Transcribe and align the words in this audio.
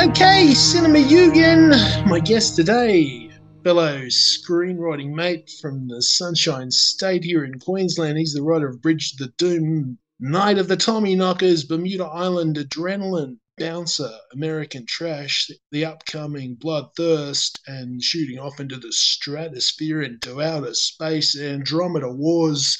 Okay, 0.00 0.54
Cinema 0.54 0.98
Yugen, 0.98 2.06
my 2.06 2.20
guest 2.20 2.54
today, 2.54 3.28
fellow 3.64 4.02
screenwriting 4.02 5.14
mate 5.14 5.50
from 5.60 5.88
the 5.88 6.00
Sunshine 6.00 6.70
State 6.70 7.24
here 7.24 7.44
in 7.44 7.58
Queensland. 7.58 8.18
He's 8.18 8.34
the 8.34 8.42
writer 8.42 8.68
of 8.68 8.80
Bridge 8.80 9.16
the 9.16 9.32
Doom, 9.36 9.98
Night 10.20 10.58
of 10.58 10.68
the 10.68 10.76
Tommy 10.76 11.16
Knockers, 11.16 11.64
Bermuda 11.64 12.04
Island 12.04 12.56
Adrenaline, 12.56 13.38
Bouncer, 13.58 14.10
American 14.32 14.86
Trash, 14.86 15.50
the 15.70 15.84
upcoming 15.84 16.56
Bloodthirst, 16.56 17.58
and 17.66 18.02
shooting 18.02 18.38
off 18.38 18.60
into 18.60 18.76
the 18.78 18.92
stratosphere 18.92 20.02
into 20.02 20.40
outer 20.42 20.74
space, 20.74 21.38
Andromeda 21.38 22.10
Wars. 22.10 22.78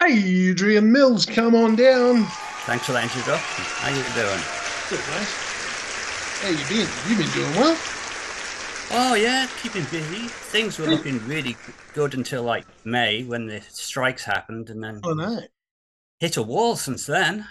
Hey, 0.00 0.48
Adrian 0.50 0.90
Milnes, 0.92 1.26
come 1.26 1.54
on 1.54 1.76
down. 1.76 2.24
Thanks 2.66 2.86
for 2.86 2.92
that 2.92 3.04
introduction. 3.04 3.64
How 3.64 3.88
you 3.88 4.02
doing? 4.14 4.42
Good, 4.88 5.00
mate. 5.10 5.28
How 6.42 6.48
you 6.48 6.68
been? 6.68 6.88
You 7.08 7.16
been 7.16 7.32
doing 7.32 7.54
well? 7.56 7.78
Oh 8.94 9.14
yeah, 9.14 9.48
keeping 9.62 9.84
busy. 9.84 10.28
Things 10.28 10.78
were 10.78 10.86
looking 10.86 11.18
really 11.26 11.56
good 11.94 12.14
until 12.14 12.42
like 12.42 12.66
May 12.84 13.22
when 13.24 13.46
the 13.46 13.60
strikes 13.62 14.24
happened, 14.24 14.68
and 14.70 14.82
then 14.82 15.00
Oh 15.02 15.14
no. 15.14 15.40
hit 16.20 16.36
a 16.36 16.42
wall 16.42 16.76
since 16.76 17.06
then. 17.06 17.46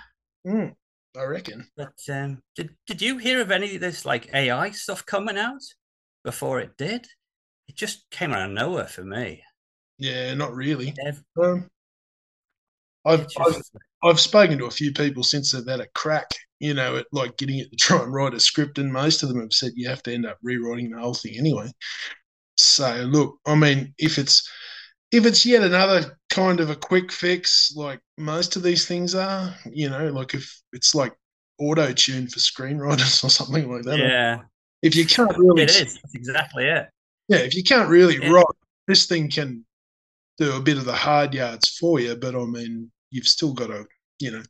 Mm, 0.45 0.76
I 1.17 1.23
reckon. 1.23 1.67
But 1.75 1.93
um, 2.09 2.41
did 2.55 2.70
did 2.88 3.01
you 3.01 3.17
hear 3.17 3.41
of 3.41 3.51
any 3.51 3.76
of 3.76 3.81
this 3.81 4.05
like 4.05 4.34
AI 4.34 4.71
stuff 4.71 5.05
coming 5.05 5.37
out 5.37 5.62
before 6.23 6.59
it 6.59 6.77
did? 6.77 7.05
It 7.67 7.76
just 7.76 8.09
came 8.12 8.31
out 8.31 8.49
of 8.49 8.51
nowhere 8.51 8.87
for 8.87 9.04
me. 9.04 9.43
Yeah, 9.98 10.34
not 10.34 10.54
really. 10.54 10.93
Um, 11.41 11.70
I've, 13.05 13.27
I've 13.39 13.62
I've 14.04 14.20
spoken 14.20 14.57
to 14.57 14.65
a 14.65 14.71
few 14.71 14.91
people 14.93 15.23
since 15.23 15.51
they've 15.51 15.67
had 15.67 15.79
a 15.79 15.87
crack, 15.93 16.29
you 16.59 16.73
know, 16.73 16.98
at 16.98 17.07
like 17.12 17.37
getting 17.37 17.59
it 17.59 17.70
to 17.71 17.77
try 17.77 18.01
and 18.01 18.13
write 18.13 18.34
a 18.34 18.39
script, 18.39 18.77
and 18.77 18.91
most 18.91 19.23
of 19.23 19.29
them 19.29 19.41
have 19.41 19.54
said 19.54 19.73
you 19.76 19.89
have 19.89 20.04
to 20.04 20.13
end 20.13 20.26
up 20.26 20.37
rewriting 20.41 20.91
the 20.91 20.99
whole 20.99 21.13
thing 21.13 21.35
anyway. 21.37 21.71
So 22.57 23.07
look, 23.09 23.37
I 23.45 23.55
mean, 23.55 23.93
if 23.98 24.17
it's 24.17 24.49
if 25.12 25.26
it's 25.26 25.45
yet 25.45 25.63
another 25.63 26.17
kind 26.29 26.59
of 26.59 26.70
a 26.70 26.76
quick 26.76 27.12
fix, 27.12 27.73
like 27.76 27.99
most 28.17 28.55
of 28.55 28.63
these 28.63 28.85
things 28.87 29.13
are, 29.15 29.54
you 29.71 29.90
know, 29.90 30.07
like 30.09 30.34
if 30.34 30.62
it's 30.73 30.95
like 30.95 31.13
auto 31.59 31.91
tune 31.93 32.27
for 32.27 32.40
screenwriters 32.40 33.23
or 33.23 33.29
something 33.29 33.71
like 33.71 33.84
that. 33.84 33.99
yeah, 33.99 34.41
If 34.82 34.95
you 34.95 35.05
can't 35.05 35.37
really, 35.37 35.63
it 35.63 35.70
is. 35.70 35.95
That's 36.01 36.15
exactly 36.15 36.65
it. 36.65 36.89
yeah, 37.27 37.37
if 37.39 37.55
you 37.55 37.63
can't 37.63 37.89
really 37.89 38.20
Yeah. 38.20 38.32
write, 38.32 38.45
this 38.87 39.05
thing 39.05 39.29
can 39.29 39.65
do 40.37 40.55
a 40.55 40.62
bit 40.62 40.77
of 40.77 40.85
the 40.85 40.93
hard 40.93 41.34
yards 41.34 41.67
for 41.77 41.99
you. 41.99 42.15
But 42.15 42.35
I 42.35 42.45
mean, 42.45 42.91
you've 43.12 43.27
still 43.27 43.54
got 43.54 43.67
to, 43.67 43.85
you 44.20 44.32
know, 44.32 44.43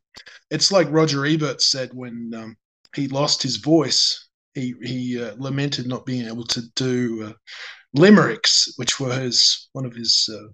it's 0.50 0.72
like 0.72 0.92
Roger 0.92 1.26
Ebert 1.26 1.62
said 1.62 1.92
when 1.94 2.32
um, 2.36 2.58
he 2.96 3.08
lost 3.08 3.44
his 3.44 3.58
voice. 3.58 4.28
He 4.54 4.74
he 4.84 5.22
uh, 5.22 5.36
lamented 5.38 5.88
not 5.88 6.06
being 6.06 6.28
able 6.28 6.46
to 6.48 6.62
do 6.76 7.28
uh, 7.30 7.34
limericks, 7.94 8.74
which 8.78 9.00
were 9.00 9.14
his 9.14 9.70
one 9.74 9.86
of 9.86 9.94
his 9.94 10.30
uh, 10.34 10.48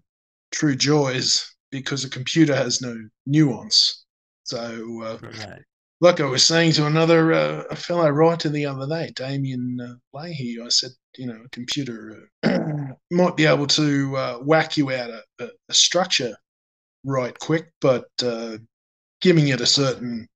true 0.51 0.75
joys, 0.75 1.53
because 1.71 2.03
a 2.03 2.09
computer 2.09 2.55
has 2.55 2.81
no 2.81 2.97
nuance. 3.25 4.05
So, 4.43 5.03
uh, 5.03 5.17
Right. 5.21 5.61
like 5.99 6.21
I 6.21 6.25
was 6.25 6.43
saying 6.45 6.73
to 6.73 6.85
another 6.85 7.33
uh, 7.33 7.63
a 7.69 7.75
fellow 7.75 8.09
writer 8.09 8.49
the 8.49 8.65
other 8.65 8.87
day, 8.87 9.11
Damien 9.15 9.77
uh, 9.81 9.95
Leahy, 10.17 10.57
I 10.63 10.69
said, 10.69 10.91
you 11.17 11.27
know, 11.27 11.41
a 11.45 11.49
computer 11.49 12.29
uh, 12.43 12.93
might 13.11 13.35
be 13.35 13.45
able 13.45 13.67
to 13.67 14.15
uh, 14.15 14.37
whack 14.37 14.77
you 14.77 14.91
out 14.91 15.09
a, 15.09 15.23
a, 15.39 15.49
a 15.69 15.73
structure 15.73 16.35
right 17.03 17.37
quick, 17.37 17.71
but 17.81 18.07
uh, 18.23 18.57
giving 19.21 19.49
it 19.49 19.61
a 19.61 19.65
certain, 19.65 20.27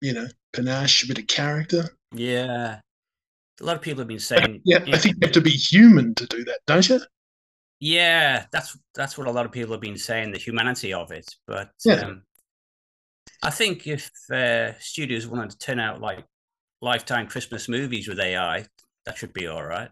you 0.00 0.12
know, 0.12 0.26
panache, 0.52 1.04
a 1.04 1.08
bit 1.08 1.18
of 1.18 1.26
character. 1.26 1.90
Yeah. 2.12 2.80
A 3.60 3.64
lot 3.64 3.76
of 3.76 3.82
people 3.82 4.00
have 4.00 4.08
been 4.08 4.18
saying. 4.18 4.62
Yeah, 4.64 4.84
I 4.88 4.98
think 4.98 5.16
you 5.16 5.20
have 5.26 5.32
to 5.32 5.40
be 5.40 5.50
human 5.50 6.14
to 6.16 6.26
do 6.26 6.44
that, 6.44 6.60
don't 6.66 6.88
you? 6.88 7.00
Yeah, 7.80 8.46
that's 8.52 8.76
that's 8.94 9.18
what 9.18 9.26
a 9.26 9.30
lot 9.30 9.46
of 9.46 9.52
people 9.52 9.72
have 9.72 9.80
been 9.80 9.98
saying, 9.98 10.32
the 10.32 10.38
humanity 10.38 10.92
of 10.92 11.10
it. 11.12 11.34
But 11.46 11.70
Yeah. 11.84 12.00
um, 12.06 12.22
I 13.42 13.50
think 13.50 13.86
if 13.86 14.10
uh, 14.32 14.78
studios 14.78 15.26
wanted 15.26 15.50
to 15.50 15.58
turn 15.58 15.78
out 15.78 16.00
like 16.00 16.24
lifetime 16.80 17.28
Christmas 17.28 17.68
movies 17.68 18.08
with 18.08 18.20
AI, 18.20 18.66
that 19.06 19.18
should 19.18 19.32
be 19.32 19.46
all 19.46 19.64
right. 19.64 19.90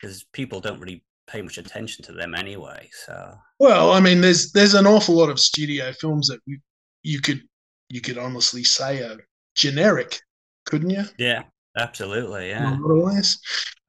Because 0.00 0.24
people 0.32 0.60
don't 0.60 0.80
really 0.80 1.04
pay 1.26 1.42
much 1.42 1.58
attention 1.58 2.04
to 2.04 2.12
them 2.12 2.34
anyway. 2.34 2.88
So 3.06 3.34
Well, 3.58 3.92
I 3.92 4.00
mean, 4.00 4.20
there's 4.20 4.52
there's 4.52 4.74
an 4.74 4.86
awful 4.86 5.16
lot 5.16 5.30
of 5.30 5.38
studio 5.38 5.92
films 5.92 6.28
that 6.28 6.40
you, 6.46 6.58
you 7.02 7.20
could 7.20 7.42
you 7.88 8.00
could 8.00 8.18
honestly 8.18 8.64
say 8.64 9.02
are 9.02 9.18
generic, 9.54 10.20
couldn't 10.64 10.90
you? 10.90 11.04
yeah, 11.18 11.42
absolutely, 11.76 12.50
yeah, 12.50 12.76
a 12.76 12.80
lot 12.80 12.96
of 12.96 13.14
ways, 13.14 13.40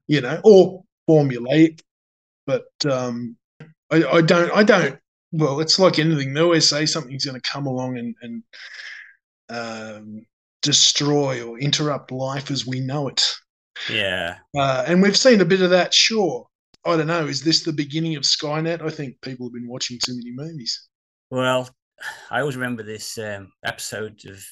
you 0.08 0.22
know, 0.22 0.40
or 0.44 0.84
formulate, 1.08 1.82
But 2.46 2.66
um, 2.90 3.38
I, 3.92 4.04
I 4.04 4.22
don't, 4.22 4.52
I 4.52 4.64
don't. 4.64 5.00
Well, 5.32 5.62
it's 5.62 5.80
like 5.80 6.00
anything. 6.00 6.34
They 6.34 6.42
always 6.42 6.68
say 6.70 6.86
something's 6.86 7.26
going 7.26 7.40
to 7.40 7.50
come 7.50 7.66
along 7.68 7.98
and, 7.98 8.16
and 8.22 8.44
um, 9.50 10.26
destroy 10.62 11.42
or 11.42 11.60
interrupt 11.60 12.12
life 12.12 12.52
as 12.52 12.68
we 12.68 12.80
know 12.82 13.08
it. 13.08 13.24
yeah. 13.90 14.38
Uh, 14.58 14.84
and 14.88 15.02
we've 15.02 15.18
seen 15.18 15.42
a 15.42 15.46
bit 15.46 15.62
of 15.62 15.70
that. 15.70 15.94
Sure, 15.94 16.48
I 16.86 16.98
don't 16.98 17.08
know. 17.08 17.28
Is 17.28 17.44
this 17.44 17.64
the 17.64 17.74
beginning 17.74 18.16
of 18.16 18.24
Skynet? 18.24 18.82
I 18.82 18.90
think 18.90 19.22
people 19.22 19.48
have 19.48 19.54
been 19.54 19.68
watching 19.70 20.00
too 20.04 20.16
many 20.16 20.32
movies. 20.32 20.88
Well, 21.30 21.70
I 22.30 22.42
always 22.42 22.58
remember 22.58 22.84
this 22.84 23.18
um, 23.18 23.52
episode 23.64 24.20
of 24.28 24.44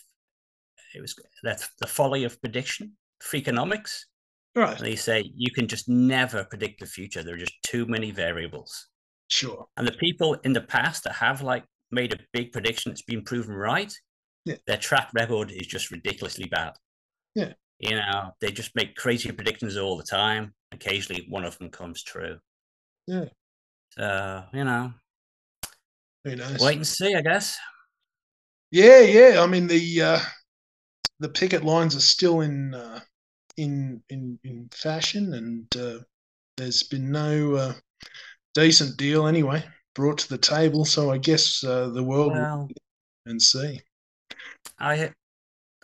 it 0.95 1.01
was 1.01 1.15
that 1.43 1.67
the 1.79 1.87
folly 1.87 2.23
of 2.23 2.39
prediction, 2.41 2.93
Freakonomics. 3.23 3.99
Right. 4.55 4.77
And 4.77 4.85
they 4.85 4.95
say 4.95 5.31
you 5.35 5.51
can 5.51 5.67
just 5.67 5.87
never 5.87 6.43
predict 6.43 6.79
the 6.79 6.85
future. 6.85 7.23
There 7.23 7.35
are 7.35 7.39
just 7.39 7.53
too 7.65 7.85
many 7.85 8.11
variables. 8.11 8.87
Sure. 9.29 9.67
And 9.77 9.87
the 9.87 9.91
people 9.93 10.33
in 10.43 10.53
the 10.53 10.61
past 10.61 11.03
that 11.03 11.13
have 11.13 11.41
like 11.41 11.63
made 11.91 12.13
a 12.13 12.19
big 12.33 12.51
prediction 12.51 12.91
that's 12.91 13.03
been 13.03 13.23
proven 13.23 13.53
right, 13.55 13.93
Yeah. 14.45 14.55
their 14.67 14.77
track 14.77 15.09
record 15.13 15.51
is 15.51 15.67
just 15.67 15.91
ridiculously 15.91 16.45
bad. 16.49 16.73
Yeah. 17.35 17.53
You 17.79 17.95
know, 17.95 18.31
they 18.41 18.51
just 18.51 18.75
make 18.75 18.95
crazy 18.95 19.31
predictions 19.31 19.77
all 19.77 19.97
the 19.97 20.03
time. 20.03 20.53
Occasionally 20.71 21.25
one 21.29 21.45
of 21.45 21.57
them 21.59 21.69
comes 21.69 22.03
true. 22.03 22.37
Yeah. 23.07 23.25
So, 23.91 24.43
you 24.53 24.63
know, 24.63 24.93
Who 26.25 26.35
knows? 26.35 26.59
wait 26.59 26.75
and 26.77 26.87
see, 26.87 27.15
I 27.15 27.21
guess. 27.21 27.57
Yeah, 28.71 28.99
yeah. 29.01 29.41
I 29.41 29.47
mean 29.47 29.67
the 29.67 30.01
uh, 30.01 30.19
the 31.19 31.29
picket 31.29 31.63
lines 31.63 31.95
are 31.95 32.01
still 32.01 32.41
in 32.41 32.73
uh, 32.75 32.99
in 33.59 34.01
in 34.09 34.39
in 34.43 34.69
fashion, 34.71 35.33
and 35.33 35.77
uh, 35.77 35.99
there's 36.57 36.83
been 36.83 37.11
no 37.11 37.55
uh, 37.55 37.73
decent 38.53 38.97
deal 38.97 39.27
anyway 39.27 39.63
brought 39.95 40.19
to 40.19 40.29
the 40.29 40.37
table. 40.37 40.85
So 40.85 41.11
I 41.11 41.17
guess 41.17 41.63
uh, 41.63 41.89
the 41.89 42.03
world 42.03 42.33
will 42.33 42.69
and 43.25 43.41
see. 43.41 43.81
I 44.79 45.13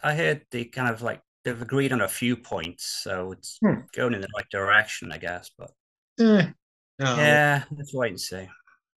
I 0.03 0.15
heard 0.15 0.45
they 0.51 0.65
kind 0.65 0.89
of 0.93 1.01
like 1.01 1.21
they've 1.43 1.61
agreed 1.61 1.91
on 1.91 2.01
a 2.01 2.07
few 2.07 2.35
points, 2.35 3.01
so 3.03 3.31
it's 3.31 3.59
Hmm. 3.59 3.81
going 3.93 4.13
in 4.13 4.21
the 4.21 4.27
right 4.35 4.49
direction, 4.51 5.11
I 5.11 5.17
guess. 5.17 5.49
But 5.57 5.71
Yeah. 6.17 6.51
No, 6.97 7.17
yeah, 7.17 7.65
let's 7.71 7.93
wait 7.93 8.11
and 8.11 8.21
see. 8.21 8.47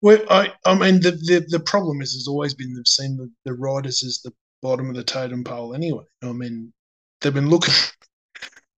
Well, 0.01 0.23
I, 0.29 0.53
I 0.65 0.73
mean, 0.75 1.01
the, 1.01 1.11
the, 1.11 1.45
the 1.49 1.59
problem 1.59 2.01
is, 2.01 2.13
has 2.13 2.27
always 2.29 2.53
been 2.53 2.73
they've 2.73 2.87
seen 2.87 3.17
the, 3.17 3.29
the 3.43 3.53
riders 3.53 4.03
as 4.05 4.21
the 4.23 4.31
bottom 4.61 4.89
of 4.89 4.95
the 4.95 5.03
totem 5.03 5.43
pole 5.43 5.75
anyway. 5.75 6.05
I 6.23 6.31
mean, 6.31 6.71
they've 7.19 7.33
been 7.33 7.49
looking, 7.49 7.73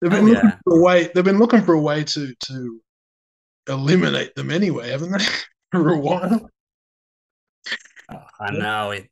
they've 0.01 0.11
been 0.11 0.25
Oh, 0.25 0.31
looking 0.31 0.49
yeah. 0.49 0.57
for 0.63 0.77
a 0.77 0.81
way, 0.81 1.09
they've 1.13 1.23
been 1.23 1.39
looking 1.39 1.61
for 1.63 1.73
a 1.73 1.81
way 1.81 2.03
to 2.03 2.33
to 2.47 2.81
eliminate 3.67 4.35
them 4.35 4.51
anyway, 4.51 4.89
haven't 4.89 5.11
they? 5.11 5.25
for 5.71 5.89
a 5.89 5.99
while. 5.99 6.49
Oh, 8.11 8.23
I 8.39 8.51
know 8.51 8.91
it. 8.91 9.07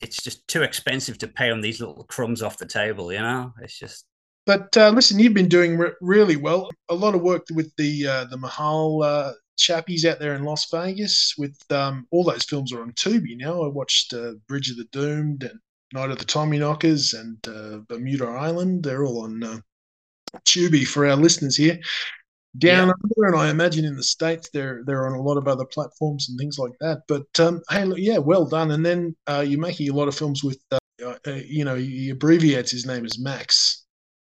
It's 0.00 0.22
just 0.22 0.46
too 0.48 0.62
expensive 0.62 1.18
to 1.18 1.28
pay 1.28 1.50
on 1.50 1.60
these 1.60 1.80
little 1.80 2.04
crumbs 2.04 2.42
off 2.42 2.58
the 2.58 2.66
table. 2.66 3.12
You 3.12 3.20
know, 3.20 3.52
it's 3.60 3.78
just 3.78 4.06
But 4.46 4.76
uh, 4.76 4.90
listen, 4.90 5.18
you've 5.18 5.34
been 5.34 5.48
doing 5.48 5.76
re- 5.78 5.92
really 6.00 6.36
well. 6.36 6.70
A 6.88 6.94
lot 6.94 7.14
of 7.14 7.20
work 7.22 7.46
with 7.52 7.72
the 7.76 8.06
uh, 8.06 8.24
the 8.24 8.38
Mahal 8.38 9.02
uh, 9.02 9.32
chappies 9.58 10.04
out 10.04 10.18
there 10.18 10.34
in 10.34 10.44
Las 10.44 10.70
Vegas. 10.70 11.34
With 11.38 11.58
um, 11.70 12.06
all 12.10 12.24
those 12.24 12.44
films 12.44 12.72
are 12.72 12.82
on 12.82 12.92
Tubi 12.92 13.36
now. 13.36 13.62
I 13.62 13.68
watched 13.68 14.12
uh, 14.14 14.32
Bridge 14.48 14.70
of 14.70 14.76
the 14.78 14.88
Doomed 14.92 15.42
and 15.44 15.58
Night 15.92 16.10
of 16.10 16.18
the 16.18 16.24
Tommy 16.24 16.58
Knockers 16.58 17.12
and 17.14 17.36
uh, 17.46 17.78
Bermuda 17.88 18.26
Island. 18.26 18.82
They're 18.84 19.04
all 19.04 19.24
on 19.24 19.42
uh, 19.42 19.58
Tubi 20.46 20.86
for 20.86 21.06
our 21.06 21.16
listeners 21.16 21.56
here. 21.56 21.78
Down 22.58 22.88
Yeah. 22.88 22.94
under, 23.04 23.26
and 23.32 23.36
I 23.36 23.48
imagine 23.50 23.84
in 23.84 23.96
the 23.96 24.02
states 24.02 24.50
they're 24.52 24.82
they're 24.84 25.06
on 25.06 25.12
a 25.14 25.22
lot 25.22 25.36
of 25.36 25.46
other 25.46 25.64
platforms 25.64 26.28
and 26.28 26.36
things 26.38 26.58
like 26.58 26.72
that. 26.80 27.02
But 27.06 27.26
um, 27.38 27.62
hey, 27.70 27.84
look, 27.84 27.98
yeah, 27.98 28.18
well 28.18 28.44
done. 28.44 28.72
And 28.72 28.84
then 28.84 29.14
uh, 29.28 29.44
you're 29.46 29.60
making 29.60 29.88
a 29.88 29.94
lot 29.94 30.08
of 30.08 30.16
films 30.16 30.42
with, 30.42 30.58
uh, 30.72 30.78
uh, 31.04 31.30
you 31.46 31.64
know, 31.64 31.76
he 31.76 32.10
abbreviates 32.10 32.70
his 32.72 32.86
name 32.86 33.04
as 33.04 33.18
Max. 33.20 33.84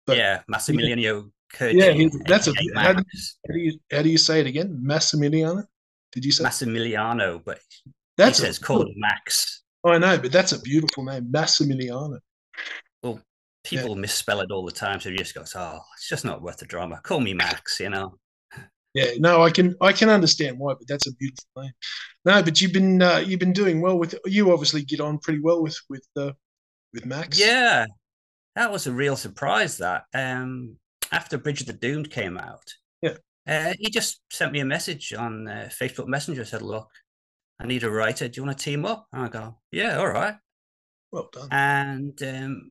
But- 0.07 0.19
yeah, 0.19 0.43
Massimiliano 0.53 1.31
Curti. 1.55 1.75
Yeah, 1.75 1.93
he- 1.93 2.11
that's 2.27 2.49
a- 2.49 2.53
how 2.77 2.93
do- 2.93 3.03
Max. 3.05 3.39
How 3.49 3.55
do 3.55 3.61
you 3.61 3.79
how 3.91 4.03
do 4.03 4.11
you 4.11 4.19
say 4.19 4.41
it 4.41 4.47
again? 4.47 4.83
Massimiliano? 4.85 5.65
Did 6.13 6.27
you 6.27 6.33
say 6.33 6.45
Massimiliano, 6.45 7.43
but 7.43 7.61
that's 8.19 8.39
he 8.41 8.45
says 8.45 8.59
call 8.59 8.83
him 8.83 8.93
Max. 8.97 9.63
I 9.87 9.97
know, 9.97 10.19
but 10.19 10.31
that's 10.33 10.53
a 10.53 10.61
beautiful 10.61 11.05
name, 11.05 11.33
Massimiliano. 11.33 12.19
Well, 13.03 13.21
people 13.65 13.95
misspell 13.97 14.41
it 14.41 14.51
all 14.51 14.65
the 14.65 14.73
time, 14.73 15.01
so 15.01 15.11
he 15.11 15.17
just 15.17 15.35
goes, 15.35 15.55
"Oh, 15.57 15.81
it's 15.97 16.09
just 16.09 16.25
not 16.25 16.43
worth 16.43 16.59
the 16.59 16.67
drama. 16.67 17.01
Call 17.03 17.21
me 17.21 17.35
Max," 17.35 17.81
you 17.81 17.91
know. 17.91 18.19
Yeah, 18.95 19.13
no, 19.19 19.43
I 19.43 19.51
can 19.51 19.75
I 19.81 19.93
can 19.93 20.11
understand 20.11 20.59
why, 20.59 20.75
but 20.75 20.87
that's 20.87 21.07
a 21.07 21.15
beautiful 21.15 21.47
name. 21.63 21.73
No, 22.27 22.43
but 22.43 22.61
you've 22.61 22.75
been 22.75 23.01
uh, 23.01 23.19
you've 23.25 23.41
been 23.41 23.55
doing 23.55 23.81
well 23.81 23.99
with 23.99 24.15
you. 24.27 24.53
Obviously, 24.53 24.83
get 24.85 25.01
on 25.01 25.19
pretty 25.19 25.41
well 25.41 25.63
with 25.63 25.79
with 25.89 26.07
uh, 26.17 26.33
with 26.93 27.07
Max. 27.07 27.39
Yeah, 27.41 27.87
that 28.55 28.71
was 28.71 28.87
a 28.87 28.93
real 28.93 29.17
surprise. 29.17 29.79
That 29.79 30.05
um, 30.13 30.77
after 31.11 31.39
Bridge 31.39 31.63
of 31.63 31.69
the 31.69 31.73
Doomed 31.73 32.11
came 32.11 32.37
out, 32.37 32.65
Yeah. 33.01 33.15
uh, 33.47 33.73
he 33.79 33.89
just 33.91 34.21
sent 34.31 34.53
me 34.53 34.61
a 34.61 34.65
message 34.67 35.15
on 35.15 35.49
uh, 35.49 35.71
Facebook 35.71 36.07
Messenger. 36.07 36.45
Said, 36.45 36.61
"Look, 36.63 36.89
I 37.59 37.67
need 37.67 37.85
a 37.85 37.91
writer. 37.91 38.29
Do 38.29 38.41
you 38.41 38.45
want 38.47 38.59
to 38.59 38.65
team 38.65 38.85
up?" 38.85 39.07
And 39.13 39.23
I 39.23 39.29
go, 39.29 39.59
"Yeah, 39.71 39.99
all 39.99 40.09
right." 40.09 40.35
well 41.13 41.29
done. 41.33 41.49
And 41.51 42.23
um, 42.23 42.71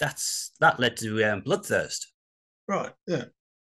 that's 0.00 0.52
that 0.60 0.80
led 0.80 0.96
to 0.98 1.22
um, 1.24 1.42
Bloodthirst. 1.42 2.06
Right, 2.68 2.92
yeah, 3.06 3.24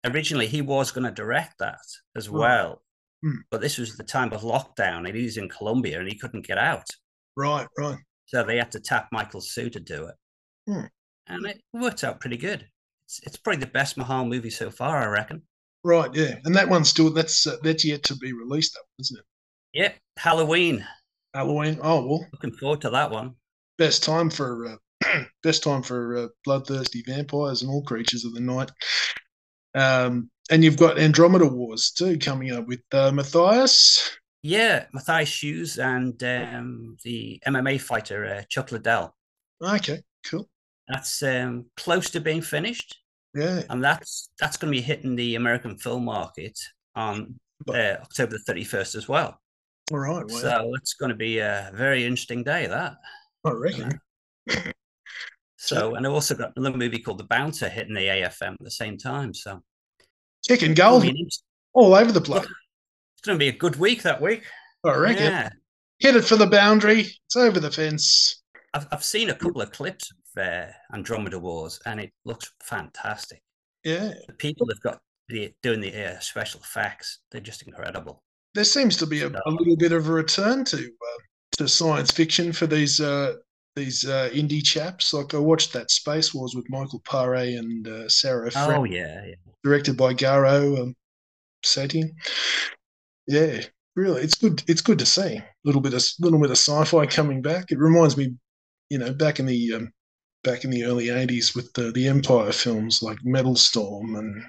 Originally, 0.04 0.46
he 0.46 0.62
was 0.62 0.90
going 0.92 1.04
to 1.04 1.10
direct 1.10 1.58
that 1.58 1.78
as 2.16 2.28
Right. 2.28 2.38
well, 2.40 2.82
Hmm. 3.22 3.40
but 3.50 3.60
this 3.60 3.76
was 3.76 3.96
the 3.96 4.04
time 4.04 4.32
of 4.32 4.40
lockdown, 4.42 5.06
and 5.06 5.14
he 5.16 5.24
was 5.24 5.36
in 5.36 5.48
Colombia, 5.48 5.98
and 6.00 6.08
he 6.08 6.16
couldn't 6.18 6.46
get 6.46 6.58
out. 6.58 6.86
right, 7.36 7.66
right. 7.78 7.98
So 8.26 8.44
they 8.44 8.56
had 8.58 8.70
to 8.72 8.80
tap 8.80 9.08
Michael 9.12 9.40
Su 9.40 9.68
to 9.70 9.80
do 9.80 10.06
it. 10.06 10.14
Hmm. 10.66 10.84
And 11.26 11.46
it 11.46 11.60
worked 11.72 12.04
out 12.04 12.20
pretty 12.20 12.36
good. 12.36 12.66
It's, 13.04 13.20
it's 13.24 13.36
probably 13.36 13.60
the 13.60 13.66
best 13.66 13.96
Mahal 13.96 14.24
movie 14.24 14.50
so 14.50 14.70
far, 14.70 14.98
I 15.02 15.06
reckon. 15.06 15.42
Right, 15.84 16.12
yeah, 16.14 16.38
and 16.44 16.54
that 16.54 16.68
one's 16.68 16.88
still 16.90 17.10
that's 17.12 17.46
uh, 17.46 17.56
that's 17.62 17.84
yet 17.84 18.02
to 18.04 18.16
be 18.16 18.32
released, 18.32 18.76
one, 18.76 18.84
isn't 19.00 19.18
it? 19.18 19.24
Yeah, 19.72 19.92
Halloween. 20.18 20.86
Halloween. 21.34 21.78
Oh 21.82 22.04
well, 22.06 22.26
Looking 22.32 22.52
forward 22.52 22.80
to 22.82 22.90
that 22.90 23.10
one. 23.10 23.34
best 23.78 24.02
time 24.04 24.28
for 24.30 24.66
uh, 24.66 24.76
best 25.42 25.62
time 25.62 25.82
for 25.82 26.16
uh, 26.16 26.28
bloodthirsty 26.44 27.02
vampires 27.06 27.62
and 27.62 27.70
all 27.70 27.82
creatures 27.82 28.24
of 28.24 28.34
the 28.34 28.40
night. 28.40 28.70
Um, 29.74 30.30
and 30.50 30.64
you've 30.64 30.76
got 30.76 30.98
Andromeda 30.98 31.46
Wars 31.46 31.90
too 31.90 32.18
coming 32.18 32.52
up 32.52 32.66
with 32.66 32.82
uh, 32.92 33.12
Matthias. 33.12 34.18
Yeah, 34.42 34.86
Matthias 34.92 35.42
Hughes 35.42 35.78
and 35.78 36.22
um, 36.24 36.96
the 37.04 37.40
MMA 37.46 37.80
fighter 37.80 38.24
uh, 38.26 38.42
Chuck 38.48 38.72
Liddell. 38.72 39.14
Okay, 39.62 40.00
cool. 40.26 40.48
That's 40.88 41.22
um, 41.22 41.66
close 41.76 42.10
to 42.10 42.20
being 42.20 42.40
finished, 42.40 42.98
Yeah, 43.34 43.62
and 43.68 43.84
that's 43.84 44.30
that's 44.40 44.56
going 44.56 44.72
to 44.72 44.76
be 44.76 44.82
hitting 44.82 45.14
the 45.14 45.36
American 45.36 45.76
film 45.78 46.04
market 46.04 46.58
on 46.96 47.38
uh, 47.68 47.96
October 48.00 48.32
the 48.32 48.38
thirty 48.40 48.64
first 48.64 48.94
as 48.94 49.06
well. 49.08 49.38
all 49.92 49.98
right. 49.98 50.26
Well, 50.26 50.40
So 50.40 50.72
it's 50.74 50.94
going 50.94 51.10
to 51.10 51.16
be 51.16 51.38
a 51.38 51.70
very 51.74 52.04
interesting 52.04 52.42
day. 52.42 52.66
That 52.66 52.96
I 53.44 53.50
reckon. 53.50 54.00
So, 55.76 55.94
and 55.94 56.06
I've 56.06 56.12
also 56.12 56.34
got 56.34 56.52
another 56.56 56.76
movie 56.76 56.98
called 56.98 57.18
The 57.18 57.24
Bouncer 57.24 57.68
hitting 57.68 57.94
the 57.94 58.00
AFM 58.08 58.52
at 58.52 58.56
the 58.60 58.70
same 58.70 58.96
time. 58.98 59.32
So 59.34 59.60
Chicken 60.46 60.72
it'll 60.72 60.90
goals 60.90 61.02
be 61.02 61.10
an 61.10 61.16
interest- 61.16 61.44
all 61.72 61.94
over 61.94 62.10
the 62.12 62.20
place. 62.20 62.44
it's 62.44 63.22
going 63.24 63.38
to 63.38 63.42
be 63.42 63.48
a 63.48 63.52
good 63.58 63.76
week 63.76 64.02
that 64.02 64.20
week. 64.20 64.42
I 64.84 64.94
reckon. 64.96 65.22
Yeah, 65.24 65.48
Hit 65.98 66.16
it 66.16 66.24
for 66.24 66.36
the 66.36 66.46
boundary. 66.46 67.00
It's 67.26 67.36
over 67.36 67.60
the 67.60 67.70
fence. 67.70 68.42
I've 68.74 68.86
I've 68.90 69.04
seen 69.04 69.30
a 69.30 69.34
couple 69.34 69.60
of 69.62 69.70
clips 69.72 70.10
of 70.36 70.42
uh, 70.42 70.66
Andromeda 70.94 71.38
Wars, 71.38 71.78
and 71.86 72.00
it 72.00 72.10
looks 72.24 72.50
fantastic. 72.62 73.42
Yeah, 73.84 74.14
The 74.26 74.32
people 74.34 74.66
have 74.68 74.80
got 74.80 75.00
the 75.28 75.52
doing 75.62 75.80
the 75.80 75.94
uh, 76.14 76.18
special 76.20 76.60
effects; 76.60 77.18
they're 77.30 77.40
just 77.40 77.62
incredible. 77.66 78.22
there 78.54 78.64
seems 78.64 78.96
to 78.96 79.06
be 79.06 79.22
a, 79.22 79.28
a 79.28 79.50
little 79.50 79.76
bit 79.76 79.92
of 79.92 80.08
a 80.08 80.12
return 80.12 80.64
to 80.66 80.76
uh, 80.78 81.18
to 81.58 81.68
science 81.68 82.10
fiction 82.10 82.52
for 82.52 82.66
these 82.66 83.00
uh, 83.00 83.34
these 83.76 84.06
uh, 84.06 84.30
indie 84.32 84.62
chaps. 84.62 85.12
Like 85.12 85.34
I 85.34 85.38
watched 85.38 85.72
that 85.72 85.90
Space 85.90 86.34
Wars 86.34 86.54
with 86.54 86.68
Michael 86.68 87.00
Paré 87.00 87.58
and 87.58 87.86
uh, 87.86 88.08
Sarah 88.08 88.50
Oh 88.56 88.84
yeah, 88.84 89.24
yeah. 89.26 89.34
directed 89.62 89.96
by 89.96 90.14
Garo 90.14 90.80
um, 90.80 90.96
Setian. 91.64 92.10
Yeah, 93.26 93.62
really, 93.96 94.22
it's 94.22 94.34
good. 94.34 94.62
It's 94.66 94.82
good 94.82 94.98
to 94.98 95.06
see 95.06 95.36
a 95.36 95.44
little 95.64 95.80
bit 95.80 95.94
of 95.94 96.04
little 96.18 96.40
bit 96.40 96.50
of 96.50 96.58
sci-fi 96.58 97.06
coming 97.06 97.42
back. 97.42 97.70
It 97.70 97.78
reminds 97.78 98.16
me, 98.16 98.34
you 98.88 98.98
know, 98.98 99.12
back 99.12 99.38
in 99.38 99.46
the 99.46 99.74
um, 99.74 99.92
back 100.42 100.64
in 100.64 100.70
the 100.70 100.84
early 100.84 101.06
'80s 101.06 101.54
with 101.54 101.72
the 101.74 101.92
the 101.92 102.08
Empire 102.08 102.52
films 102.52 103.02
like 103.02 103.18
Metal 103.24 103.56
Storm 103.56 104.16
and 104.16 104.42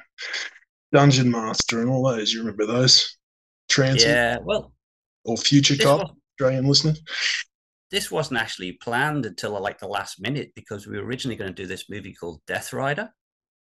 Dungeon 0.91 1.29
Master 1.29 1.81
and 1.81 1.89
all 1.89 2.09
those. 2.09 2.33
You 2.33 2.39
remember 2.39 2.65
those? 2.65 3.17
Trancers 3.69 4.03
yeah. 4.03 4.37
Well, 4.43 4.73
or 5.23 5.37
Future 5.37 5.77
Cop, 5.77 6.15
Australian 6.33 6.65
listeners. 6.65 7.01
This 7.91 8.09
wasn't 8.11 8.39
actually 8.39 8.73
planned 8.73 9.25
until 9.25 9.59
like 9.59 9.79
the 9.79 9.87
last 9.87 10.21
minute 10.21 10.51
because 10.55 10.87
we 10.87 10.97
were 10.97 11.05
originally 11.05 11.35
going 11.35 11.53
to 11.53 11.61
do 11.61 11.67
this 11.67 11.89
movie 11.89 12.13
called 12.13 12.41
Death 12.47 12.71
Rider, 12.73 13.13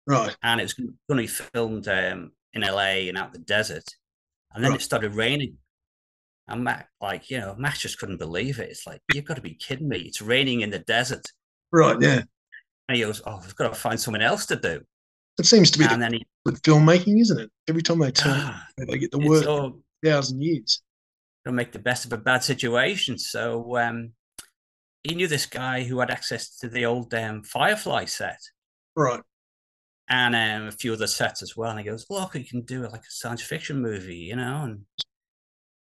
Right, 0.07 0.35
and 0.41 0.59
it 0.59 0.63
was 0.63 0.73
going 0.73 0.93
to 1.09 1.15
be 1.15 1.27
filmed 1.27 1.87
um, 1.87 2.31
in 2.53 2.61
LA 2.61 3.07
and 3.09 3.17
out 3.17 3.33
the 3.33 3.39
desert, 3.39 3.83
and 4.53 4.63
then 4.63 4.71
Right. 4.71 4.79
it 4.79 4.83
started 4.83 5.15
raining. 5.15 5.57
And 6.47 6.63
Matt, 6.63 6.87
like 6.99 7.29
you 7.29 7.39
know, 7.39 7.55
Max 7.57 7.79
just 7.79 7.99
couldn't 7.99 8.17
believe 8.17 8.59
it. 8.59 8.69
It's 8.69 8.85
like 8.87 9.01
you've 9.13 9.25
got 9.25 9.35
to 9.35 9.41
be 9.41 9.53
kidding 9.55 9.87
me! 9.87 9.99
It's 9.99 10.21
raining 10.21 10.61
in 10.61 10.69
the 10.71 10.79
desert, 10.79 11.23
right, 11.71 11.95
yeah. 12.01 12.21
and 12.89 12.97
he 12.97 13.03
goes, 13.03 13.21
"Oh, 13.25 13.39
we've 13.41 13.55
got 13.55 13.73
to 13.73 13.79
find 13.79 13.99
someone 13.99 14.21
else 14.21 14.45
to 14.47 14.55
do." 14.55 14.81
It 15.39 15.45
seems 15.45 15.71
to 15.71 15.79
be 15.79 15.85
And 15.85 15.93
the 15.93 15.97
then 16.05 16.13
he, 16.13 16.25
with 16.45 16.61
filmmaking, 16.63 17.19
isn't 17.21 17.39
it? 17.39 17.49
Every 17.69 17.81
time 17.81 17.99
they 17.99 18.11
turn, 18.11 18.33
ah, 18.35 18.65
they 18.77 18.97
get 18.97 19.11
the 19.11 19.19
work 19.19 19.45
all 19.47 19.79
thousand 20.03 20.41
years. 20.41 20.81
to 21.45 21.51
make 21.53 21.71
the 21.71 21.79
best 21.79 22.05
of 22.05 22.11
a 22.13 22.17
bad 22.17 22.43
situation. 22.43 23.17
So 23.17 23.77
um, 23.77 24.11
he 25.03 25.15
knew 25.15 25.27
this 25.27 25.45
guy 25.45 25.83
who 25.83 25.99
had 25.99 26.11
access 26.11 26.57
to 26.59 26.69
the 26.69 26.85
old 26.85 27.13
um, 27.13 27.43
Firefly 27.43 28.05
set 28.05 28.39
Right, 28.95 29.21
and 30.09 30.35
um, 30.35 30.67
a 30.67 30.71
few 30.71 30.93
other 30.93 31.07
sets 31.07 31.41
as 31.41 31.55
well. 31.55 31.71
And 31.71 31.79
he 31.79 31.85
goes, 31.85 32.05
"Look, 32.09 32.35
you 32.35 32.45
can 32.45 32.61
do 32.61 32.83
it 32.83 32.91
like 32.91 33.01
a 33.01 33.09
science 33.11 33.41
fiction 33.41 33.81
movie, 33.81 34.15
you 34.15 34.35
know." 34.35 34.63
And 34.63 34.85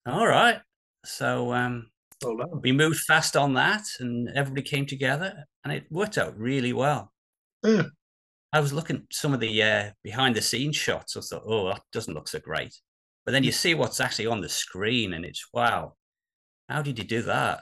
all 0.05 0.27
right, 0.27 0.59
so 1.05 1.53
um, 1.53 1.89
well 2.21 2.59
we 2.61 2.71
moved 2.71 2.99
fast 3.01 3.37
on 3.37 3.53
that, 3.53 3.83
and 3.99 4.29
everybody 4.35 4.63
came 4.63 4.85
together, 4.85 5.45
and 5.63 5.73
it 5.73 5.85
worked 5.89 6.17
out 6.17 6.37
really 6.37 6.73
well. 6.73 7.11
Yeah. 7.63 7.83
I 8.53 8.59
was 8.59 8.73
looking 8.73 8.97
at 8.97 9.03
some 9.11 9.33
of 9.33 9.39
the 9.39 9.63
uh, 9.63 9.91
behind 10.03 10.35
the 10.35 10.41
scenes 10.41 10.75
shots. 10.75 11.15
I 11.15 11.21
thought, 11.21 11.43
oh, 11.45 11.69
that 11.69 11.81
doesn't 11.93 12.13
look 12.13 12.27
so 12.27 12.39
great. 12.39 12.75
But 13.25 13.31
then 13.31 13.43
you 13.43 13.51
see 13.51 13.75
what's 13.75 14.01
actually 14.01 14.27
on 14.27 14.41
the 14.41 14.49
screen, 14.49 15.13
and 15.13 15.23
it's 15.23 15.47
wow. 15.53 15.95
How 16.67 16.81
did 16.81 16.97
you 16.97 17.05
do 17.05 17.21
that? 17.23 17.61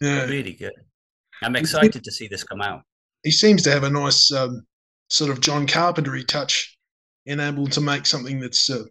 Yeah, 0.00 0.24
Really 0.24 0.52
good. 0.52 0.72
I'm 1.42 1.56
excited 1.56 2.02
to 2.02 2.12
see 2.12 2.28
this 2.28 2.44
come 2.44 2.62
out. 2.62 2.82
he 3.22 3.30
seems 3.30 3.62
to 3.62 3.70
have 3.70 3.84
a 3.84 3.90
nice 3.90 4.32
um, 4.32 4.66
sort 5.10 5.30
of 5.30 5.40
John 5.40 5.66
Carpentery 5.66 6.26
touch, 6.26 6.76
and 7.26 7.40
able 7.40 7.66
to 7.68 7.80
make 7.80 8.06
something 8.06 8.40
that's 8.40 8.70
uh, 8.70 8.84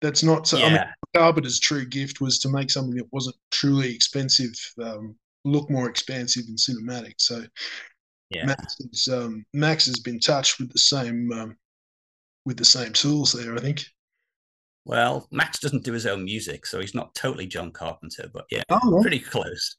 that's 0.00 0.22
not 0.22 0.46
so. 0.46 0.58
I 0.58 0.70
mean, 0.70 0.84
Carpenter's 1.16 1.60
true 1.60 1.84
gift 1.86 2.20
was 2.20 2.38
to 2.40 2.48
make 2.48 2.70
something 2.70 2.94
that 2.96 3.12
wasn't 3.12 3.36
truly 3.50 3.94
expensive 3.94 4.52
um, 4.82 5.16
look 5.44 5.70
more 5.70 5.88
expansive 5.88 6.44
and 6.48 6.58
cinematic. 6.58 7.14
So 7.18 7.44
yeah, 8.30 8.46
Max, 8.46 8.76
is, 8.80 9.08
um, 9.08 9.44
Max 9.52 9.86
has 9.86 9.98
been 9.98 10.20
touched 10.20 10.58
with 10.58 10.72
the 10.72 10.78
same 10.78 11.30
um, 11.32 11.56
with 12.44 12.56
the 12.56 12.64
same 12.64 12.92
tools 12.92 13.32
there. 13.32 13.54
I 13.54 13.60
think. 13.60 13.84
Well, 14.86 15.26
Max 15.30 15.58
doesn't 15.60 15.84
do 15.84 15.92
his 15.92 16.06
own 16.06 16.24
music, 16.24 16.66
so 16.66 16.78
he's 16.80 16.94
not 16.94 17.14
totally 17.14 17.46
John 17.46 17.70
Carpenter, 17.72 18.28
but 18.32 18.44
yeah, 18.50 18.62
Oh, 18.68 18.98
pretty 19.00 19.18
close. 19.20 19.76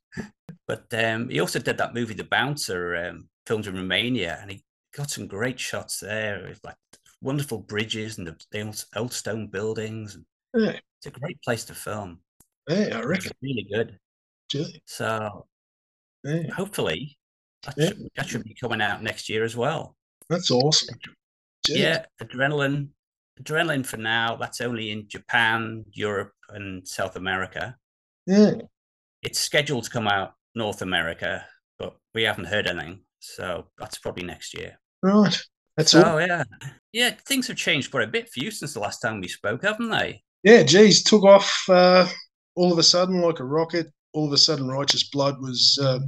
But 0.67 0.85
um, 0.93 1.29
he 1.29 1.39
also 1.39 1.59
did 1.59 1.77
that 1.77 1.93
movie, 1.93 2.15
The 2.15 2.23
Bouncer, 2.23 2.95
um, 2.95 3.29
filmed 3.45 3.67
in 3.67 3.75
Romania, 3.75 4.39
and 4.41 4.49
he 4.49 4.63
got 4.95 5.11
some 5.11 5.27
great 5.27 5.59
shots 5.59 5.99
there, 5.99 6.45
with, 6.49 6.59
like 6.63 6.75
wonderful 7.21 7.59
bridges 7.59 8.17
and 8.17 8.25
the, 8.27 8.35
the 8.51 8.85
old, 8.95 9.13
stone 9.13 9.47
buildings. 9.47 10.17
yeah, 10.55 10.79
It's 10.97 11.05
a 11.05 11.11
great 11.19 11.39
place 11.43 11.65
to 11.65 11.75
film. 11.75 12.19
yeah, 12.67 12.75
I 12.93 12.97
It's 12.99 13.05
reckon. 13.05 13.31
really 13.43 13.67
good. 13.71 13.99
So 14.85 15.45
Yeah, 16.23 16.51
hopefully 16.51 17.17
that, 17.63 17.75
Yeah. 17.77 17.87
should, 17.89 18.07
that 18.15 18.27
should 18.27 18.43
be 18.43 18.55
coming 18.59 18.81
out 18.81 19.03
next 19.03 19.29
year 19.29 19.43
as 19.43 19.55
well. 19.55 19.95
that's 20.29 20.49
awesome. 20.49 20.97
Gee, 21.65 21.81
Yeah, 21.81 22.05
adrenaline. 22.21 22.89
Adrenaline 23.41 23.85
for 23.85 23.97
now. 23.97 24.35
That's 24.35 24.61
only 24.61 24.91
in 24.91 25.07
Japan, 25.07 25.83
Europe, 25.91 26.31
and 26.49 26.87
South 26.87 27.15
America. 27.15 27.75
yeah, 28.25 28.51
It's 29.21 29.39
scheduled 29.39 29.83
to 29.85 29.89
come 29.89 30.07
out 30.07 30.33
North 30.55 30.81
America, 30.81 31.45
but 31.77 31.95
we 32.13 32.23
haven't 32.23 32.45
heard 32.45 32.67
anything. 32.67 33.01
So 33.19 33.67
that's 33.77 33.97
probably 33.97 34.23
next 34.23 34.53
year. 34.57 34.79
right. 35.01 35.37
That's 35.77 35.91
so 35.91 36.03
all. 36.03 36.21
yeah, 36.21 36.43
yeah, 36.93 37.15
things 37.27 37.47
have 37.49 37.57
changed 37.57 37.91
quite 37.91 38.07
a 38.07 38.11
bit 38.11 38.29
for 38.29 38.39
you 38.39 38.49
since 38.49 38.73
the 38.73 38.79
last 38.79 38.99
time 38.99 39.19
we 39.19 39.27
spoke, 39.27 39.61
haven't 39.63 39.89
they? 39.89 40.23
Yeah, 40.43 40.63
geez, 40.63 41.03
took 41.03 41.23
off 41.23 41.65
uh, 41.67 42.07
all 42.55 42.71
of 42.71 42.77
a 42.79 42.83
sudden 42.83 43.19
like 43.19 43.41
a 43.41 43.43
rocket. 43.43 43.87
All 44.13 44.25
of 44.27 44.31
a 44.31 44.37
sudden, 44.37 44.69
Righteous 44.69 45.09
Blood 45.09 45.41
was 45.41 45.77
uh, 45.81 45.99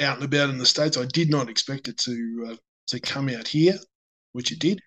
out 0.00 0.16
and 0.18 0.24
about 0.24 0.50
in 0.50 0.58
the 0.58 0.66
states. 0.66 0.96
I 0.96 1.06
did 1.06 1.28
not 1.28 1.48
expect 1.48 1.88
it 1.88 1.98
to 1.98 2.50
uh, 2.52 2.56
to 2.88 3.00
come 3.00 3.28
out 3.28 3.48
here, 3.48 3.74
which 4.32 4.52
it 4.52 4.60
did. 4.60 4.80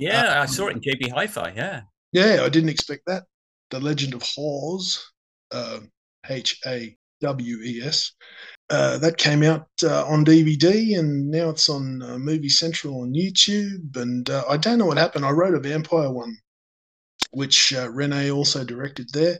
Yeah, 0.00 0.40
I 0.40 0.46
saw 0.46 0.68
it 0.68 0.76
in 0.76 0.80
JB 0.80 1.12
Hi-Fi. 1.12 1.52
Yeah, 1.54 1.82
Yeah, 2.12 2.42
I 2.42 2.48
didn't 2.48 2.70
expect 2.70 3.02
that. 3.06 3.24
The 3.70 3.78
Legend 3.78 4.14
of 4.14 4.22
Hawes, 4.22 5.12
uh, 5.52 5.80
H 6.28 6.58
A 6.66 6.96
W 7.20 7.56
E 7.62 7.82
S. 7.82 8.12
Uh, 8.70 8.96
that 8.98 9.18
came 9.18 9.42
out 9.42 9.66
uh, 9.82 10.06
on 10.06 10.24
DVD 10.24 10.98
and 10.98 11.30
now 11.30 11.50
it's 11.50 11.68
on 11.68 12.02
uh, 12.02 12.16
Movie 12.18 12.48
Central 12.48 13.02
on 13.02 13.12
YouTube. 13.12 13.94
And 13.96 14.28
uh, 14.30 14.44
I 14.48 14.56
don't 14.56 14.78
know 14.78 14.86
what 14.86 14.96
happened. 14.96 15.26
I 15.26 15.30
wrote 15.30 15.54
a 15.54 15.60
vampire 15.60 16.10
one, 16.10 16.34
which 17.32 17.74
uh, 17.74 17.90
Rene 17.90 18.30
also 18.30 18.64
directed 18.64 19.10
there. 19.12 19.38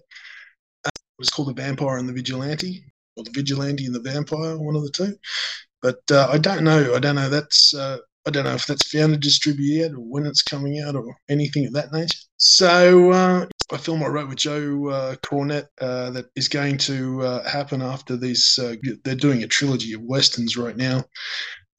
Uh, 0.85 0.91
it 0.95 1.19
was 1.19 1.31
called 1.31 1.49
The 1.49 1.63
Vampire 1.63 1.97
and 1.97 2.09
the 2.09 2.13
Vigilante, 2.13 2.85
or 3.17 3.25
The 3.25 3.33
Vigilante 3.33 3.87
and 3.87 3.95
the 3.95 4.01
Vampire, 4.01 4.59
one 4.59 4.77
of 4.77 4.83
the 4.83 4.91
two. 4.91 5.17
But 5.81 6.01
I 6.13 6.37
don't 6.37 6.65
know. 6.65 6.95
I 6.95 6.99
don't 6.99 7.15
know. 7.15 7.31
That's 7.31 7.75
I 8.31 8.33
don't 8.33 8.45
know 8.45 8.55
if 8.55 8.67
that's 8.67 8.89
found 8.89 9.13
a 9.13 9.17
distributor 9.17 9.97
or 9.97 9.99
when 9.99 10.25
it's 10.25 10.45
coming 10.45 10.81
out 10.81 10.95
or 10.95 11.17
anything 11.29 11.67
of 11.67 11.73
that 11.73 11.93
nature. 11.93 12.21
So 12.37 13.11
uh, 13.11 13.47
a 13.73 13.79
film 13.79 14.05
I 14.05 14.07
wrote 14.07 14.29
with 14.29 14.39
Joe 14.39 14.89
uh, 14.89 15.17
Cornett 15.17 15.67
uh, 15.81 16.11
that 16.11 16.27
is 16.37 16.47
going 16.47 16.79
to 16.79 17.23
uh, 17.23 17.51
happen 17.51 17.83
after 17.83 18.17
these. 18.17 18.57
Uh, 18.57 18.77
they're 19.03 19.17
doing 19.17 19.43
a 19.43 19.49
trilogy 19.49 19.95
of 19.95 20.03
westerns 20.03 20.57
right 20.57 20.77
now. 20.77 21.03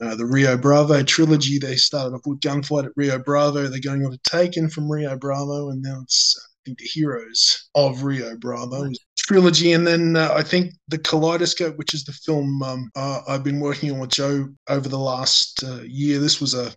Uh, 0.03 0.15
the 0.15 0.25
Rio 0.25 0.57
Bravo 0.57 1.03
trilogy. 1.03 1.57
They 1.57 1.77
started 1.77 2.15
off 2.15 2.21
with 2.25 2.41
Gunfight 2.41 2.83
at 2.83 2.91
Rio 2.97 3.17
Bravo. 3.17 3.67
They're 3.67 3.79
going 3.79 4.03
on 4.03 4.11
to 4.11 4.19
Taken 4.25 4.69
from 4.69 4.91
Rio 4.91 5.15
Bravo, 5.15 5.69
and 5.69 5.81
now 5.81 6.01
it's 6.03 6.35
I 6.37 6.50
think 6.65 6.79
the 6.79 6.85
Heroes 6.85 7.69
of 7.75 8.03
Rio 8.03 8.35
Bravo 8.37 8.89
trilogy, 9.17 9.71
and 9.71 9.85
then 9.85 10.15
uh, 10.15 10.33
I 10.35 10.43
think 10.43 10.73
the 10.87 10.97
Kaleidoscope, 10.97 11.77
which 11.77 11.93
is 11.93 12.03
the 12.03 12.11
film 12.11 12.61
um, 12.63 12.91
uh, 12.95 13.21
I've 13.27 13.43
been 13.43 13.59
working 13.59 13.91
on 13.91 13.99
with 13.99 14.09
Joe 14.09 14.49
over 14.67 14.89
the 14.89 14.99
last 14.99 15.63
uh, 15.63 15.81
year. 15.83 16.19
This 16.19 16.41
was 16.41 16.53
a 16.53 16.73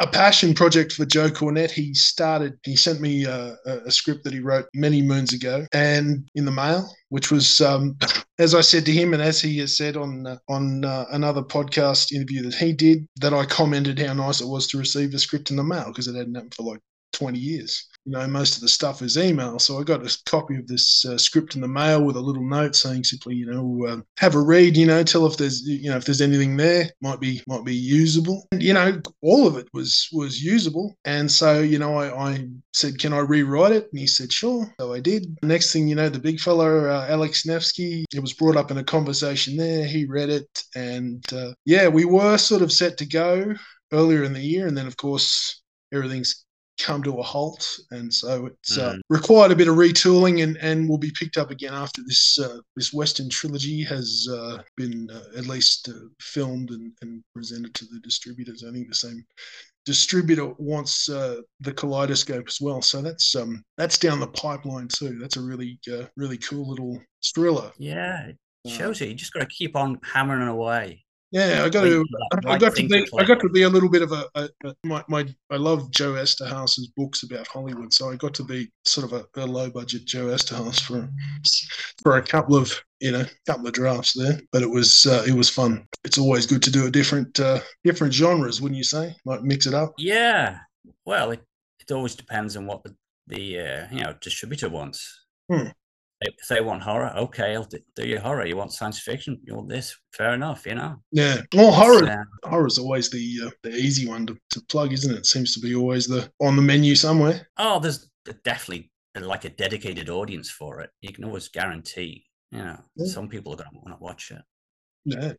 a 0.00 0.06
passion 0.06 0.54
project 0.54 0.92
for 0.92 1.06
Joe 1.06 1.30
Cornett. 1.30 1.70
He 1.70 1.94
started. 1.94 2.58
He 2.62 2.76
sent 2.76 3.00
me 3.00 3.24
uh, 3.24 3.54
a, 3.64 3.78
a, 3.86 3.90
script 3.90 4.24
that 4.24 4.34
he 4.34 4.40
wrote 4.40 4.66
many 4.74 5.00
moons 5.00 5.32
ago, 5.32 5.66
and 5.72 6.28
in 6.34 6.44
the 6.44 6.50
mail, 6.50 6.92
which 7.08 7.30
was, 7.30 7.60
um, 7.60 7.96
as 8.38 8.54
I 8.54 8.60
said 8.60 8.84
to 8.86 8.92
him, 8.92 9.14
and 9.14 9.22
as 9.22 9.40
he 9.40 9.58
has 9.58 9.76
said 9.76 9.96
on 9.96 10.26
uh, 10.26 10.36
on 10.48 10.84
uh, 10.84 11.06
another 11.12 11.42
podcast 11.42 12.12
interview 12.12 12.42
that 12.42 12.54
he 12.54 12.72
did, 12.72 13.06
that 13.20 13.32
I 13.32 13.46
commented 13.46 13.98
how 13.98 14.12
nice 14.12 14.40
it 14.40 14.48
was 14.48 14.66
to 14.68 14.78
receive 14.78 15.14
a 15.14 15.18
script 15.18 15.50
in 15.50 15.56
the 15.56 15.64
mail 15.64 15.86
because 15.86 16.06
it 16.06 16.16
hadn't 16.16 16.34
happened 16.34 16.54
for 16.54 16.64
like 16.64 16.80
20 17.12 17.38
years 17.38 17.86
you 18.04 18.12
know, 18.12 18.26
most 18.26 18.56
of 18.56 18.62
the 18.62 18.68
stuff 18.68 19.02
is 19.02 19.18
email. 19.18 19.58
So 19.58 19.78
I 19.78 19.84
got 19.84 20.04
a 20.04 20.18
copy 20.26 20.56
of 20.56 20.66
this 20.66 21.04
uh, 21.04 21.18
script 21.18 21.54
in 21.54 21.60
the 21.60 21.68
mail 21.68 22.02
with 22.02 22.16
a 22.16 22.20
little 22.20 22.46
note 22.46 22.74
saying 22.74 23.04
simply, 23.04 23.34
you 23.34 23.46
know, 23.46 23.86
uh, 23.86 24.00
have 24.18 24.34
a 24.34 24.40
read. 24.40 24.76
You 24.76 24.86
know, 24.86 25.02
tell 25.02 25.26
if 25.26 25.36
there's, 25.36 25.62
you 25.62 25.90
know, 25.90 25.96
if 25.96 26.04
there's 26.04 26.20
anything 26.20 26.56
there 26.56 26.90
might 27.02 27.20
be 27.20 27.42
might 27.46 27.64
be 27.64 27.74
usable. 27.74 28.46
And, 28.52 28.62
you 28.62 28.72
know, 28.72 29.00
all 29.22 29.46
of 29.46 29.56
it 29.56 29.68
was 29.72 30.08
was 30.12 30.42
usable. 30.42 30.96
And 31.04 31.30
so, 31.30 31.60
you 31.60 31.78
know, 31.78 31.96
I, 31.96 32.30
I 32.30 32.48
said, 32.72 32.98
can 32.98 33.12
I 33.12 33.18
rewrite 33.18 33.72
it? 33.72 33.88
And 33.92 34.00
he 34.00 34.06
said, 34.06 34.32
sure. 34.32 34.72
So 34.80 34.92
I 34.92 35.00
did. 35.00 35.38
Next 35.42 35.72
thing 35.72 35.88
you 35.88 35.94
know, 35.94 36.08
the 36.08 36.18
big 36.18 36.40
fellow 36.40 36.88
uh, 36.88 37.06
Alex 37.08 37.44
Nevsky, 37.46 38.04
it 38.14 38.20
was 38.20 38.32
brought 38.32 38.56
up 38.56 38.70
in 38.70 38.78
a 38.78 38.84
conversation 38.84 39.56
there. 39.56 39.84
He 39.86 40.04
read 40.06 40.30
it, 40.30 40.64
and 40.74 41.24
uh, 41.32 41.52
yeah, 41.64 41.88
we 41.88 42.04
were 42.04 42.38
sort 42.38 42.62
of 42.62 42.72
set 42.72 42.96
to 42.98 43.06
go 43.06 43.54
earlier 43.92 44.24
in 44.24 44.32
the 44.32 44.40
year, 44.40 44.66
and 44.66 44.76
then 44.76 44.86
of 44.86 44.96
course 44.96 45.62
everything's 45.92 46.44
come 46.82 47.02
to 47.02 47.18
a 47.18 47.22
halt, 47.22 47.66
and 47.90 48.12
so 48.12 48.46
it's 48.46 48.78
uh, 48.78 48.94
mm. 48.94 49.00
required 49.08 49.52
a 49.52 49.56
bit 49.56 49.68
of 49.68 49.76
retooling, 49.76 50.42
and, 50.42 50.56
and 50.58 50.88
will 50.88 50.98
be 50.98 51.12
picked 51.18 51.36
up 51.36 51.50
again 51.50 51.74
after 51.74 52.02
this 52.06 52.38
uh, 52.38 52.58
this 52.76 52.92
Western 52.92 53.28
trilogy 53.28 53.82
has 53.84 54.28
uh, 54.32 54.58
been 54.76 55.08
uh, 55.10 55.38
at 55.38 55.46
least 55.46 55.88
uh, 55.88 56.08
filmed 56.20 56.70
and, 56.70 56.92
and 57.02 57.22
presented 57.34 57.74
to 57.74 57.84
the 57.86 58.00
distributors. 58.00 58.64
I 58.66 58.72
think 58.72 58.88
the 58.88 58.94
same 58.94 59.24
distributor 59.86 60.48
wants 60.58 61.08
uh, 61.08 61.36
the 61.60 61.72
kaleidoscope 61.72 62.48
as 62.48 62.60
well, 62.60 62.82
so 62.82 63.02
that's 63.02 63.34
um 63.34 63.62
that's 63.76 63.98
down 63.98 64.20
the 64.20 64.28
pipeline 64.28 64.88
too. 64.88 65.18
That's 65.18 65.36
a 65.36 65.42
really 65.42 65.78
really 66.16 66.38
cool 66.38 66.68
little 66.68 67.00
thriller. 67.34 67.72
Yeah, 67.78 68.28
it 68.28 68.36
shows 68.66 69.00
you. 69.00 69.08
You 69.08 69.14
just 69.14 69.32
got 69.32 69.40
to 69.40 69.46
keep 69.46 69.76
on 69.76 69.98
hammering 70.02 70.48
away. 70.48 71.04
Yeah, 71.32 71.62
I 71.64 71.68
got 71.68 71.82
to. 71.82 72.04
I 72.46 72.58
got 72.58 72.74
to 72.74 72.88
be. 72.88 73.06
I 73.16 73.24
got 73.24 73.38
to 73.40 73.48
be 73.48 73.62
a 73.62 73.68
little 73.68 73.88
bit 73.88 74.02
of 74.02 74.10
a, 74.10 74.26
a, 74.34 74.48
a, 74.64 74.74
my, 74.84 75.04
my. 75.08 75.26
I 75.50 75.56
love 75.56 75.90
Joe 75.92 76.14
Eszterhas's 76.14 76.88
books 76.96 77.22
about 77.22 77.46
Hollywood, 77.46 77.92
so 77.92 78.10
I 78.10 78.16
got 78.16 78.34
to 78.34 78.44
be 78.44 78.70
sort 78.84 79.10
of 79.10 79.12
a, 79.12 79.40
a 79.40 79.46
low 79.46 79.70
budget 79.70 80.06
Joe 80.06 80.26
Eszterhas 80.26 80.80
for 80.80 81.08
for 82.02 82.16
a 82.16 82.22
couple 82.22 82.56
of 82.56 82.72
you 82.98 83.12
know 83.12 83.24
couple 83.46 83.68
of 83.68 83.72
drafts 83.74 84.14
there. 84.14 84.40
But 84.50 84.62
it 84.62 84.70
was 84.70 85.06
uh, 85.06 85.24
it 85.26 85.34
was 85.34 85.48
fun. 85.48 85.86
It's 86.04 86.18
always 86.18 86.46
good 86.46 86.62
to 86.64 86.70
do 86.70 86.86
a 86.86 86.90
different 86.90 87.38
uh, 87.38 87.60
different 87.84 88.12
genres, 88.12 88.60
wouldn't 88.60 88.78
you 88.78 88.84
say? 88.84 89.14
Like 89.24 89.42
mix 89.42 89.66
it 89.66 89.74
up. 89.74 89.94
Yeah. 89.98 90.58
Well, 91.06 91.30
it 91.30 91.42
it 91.78 91.92
always 91.92 92.16
depends 92.16 92.56
on 92.56 92.66
what 92.66 92.82
the 92.82 92.96
the 93.28 93.60
uh, 93.60 93.86
you 93.92 94.00
know 94.00 94.14
distributor 94.20 94.68
wants. 94.68 95.26
Hmm 95.48 95.68
if 96.20 96.48
they 96.48 96.60
want 96.60 96.82
horror, 96.82 97.12
okay, 97.16 97.54
I'll 97.54 97.68
do 97.96 98.06
your 98.06 98.20
horror. 98.20 98.46
You 98.46 98.56
want 98.56 98.72
science 98.72 99.00
fiction, 99.00 99.40
you 99.44 99.54
want 99.54 99.68
this, 99.68 99.96
fair 100.12 100.34
enough, 100.34 100.66
you 100.66 100.74
know. 100.74 100.96
Yeah, 101.12 101.40
well, 101.54 101.72
horror 101.72 102.04
uh, 102.04 102.48
horror 102.48 102.66
is 102.66 102.78
always 102.78 103.10
the 103.10 103.40
uh, 103.46 103.50
the 103.62 103.70
easy 103.70 104.06
one 104.06 104.26
to, 104.26 104.36
to 104.50 104.60
plug, 104.68 104.92
isn't 104.92 105.14
it? 105.14 105.26
Seems 105.26 105.54
to 105.54 105.60
be 105.60 105.74
always 105.74 106.06
the 106.06 106.30
on 106.40 106.56
the 106.56 106.62
menu 106.62 106.94
somewhere. 106.94 107.48
Oh, 107.56 107.80
there's 107.80 108.10
definitely 108.44 108.90
like 109.18 109.44
a 109.44 109.50
dedicated 109.50 110.10
audience 110.10 110.50
for 110.50 110.80
it. 110.80 110.90
You 111.00 111.12
can 111.12 111.24
always 111.24 111.48
guarantee, 111.48 112.26
you 112.52 112.58
know, 112.58 112.78
yeah. 112.96 113.06
some 113.06 113.28
people 113.28 113.54
are 113.54 113.56
going 113.56 113.70
to 113.70 113.76
want 113.76 113.98
to 113.98 114.02
watch 114.02 114.30
it. 114.30 114.42
Yeah. 115.04 115.32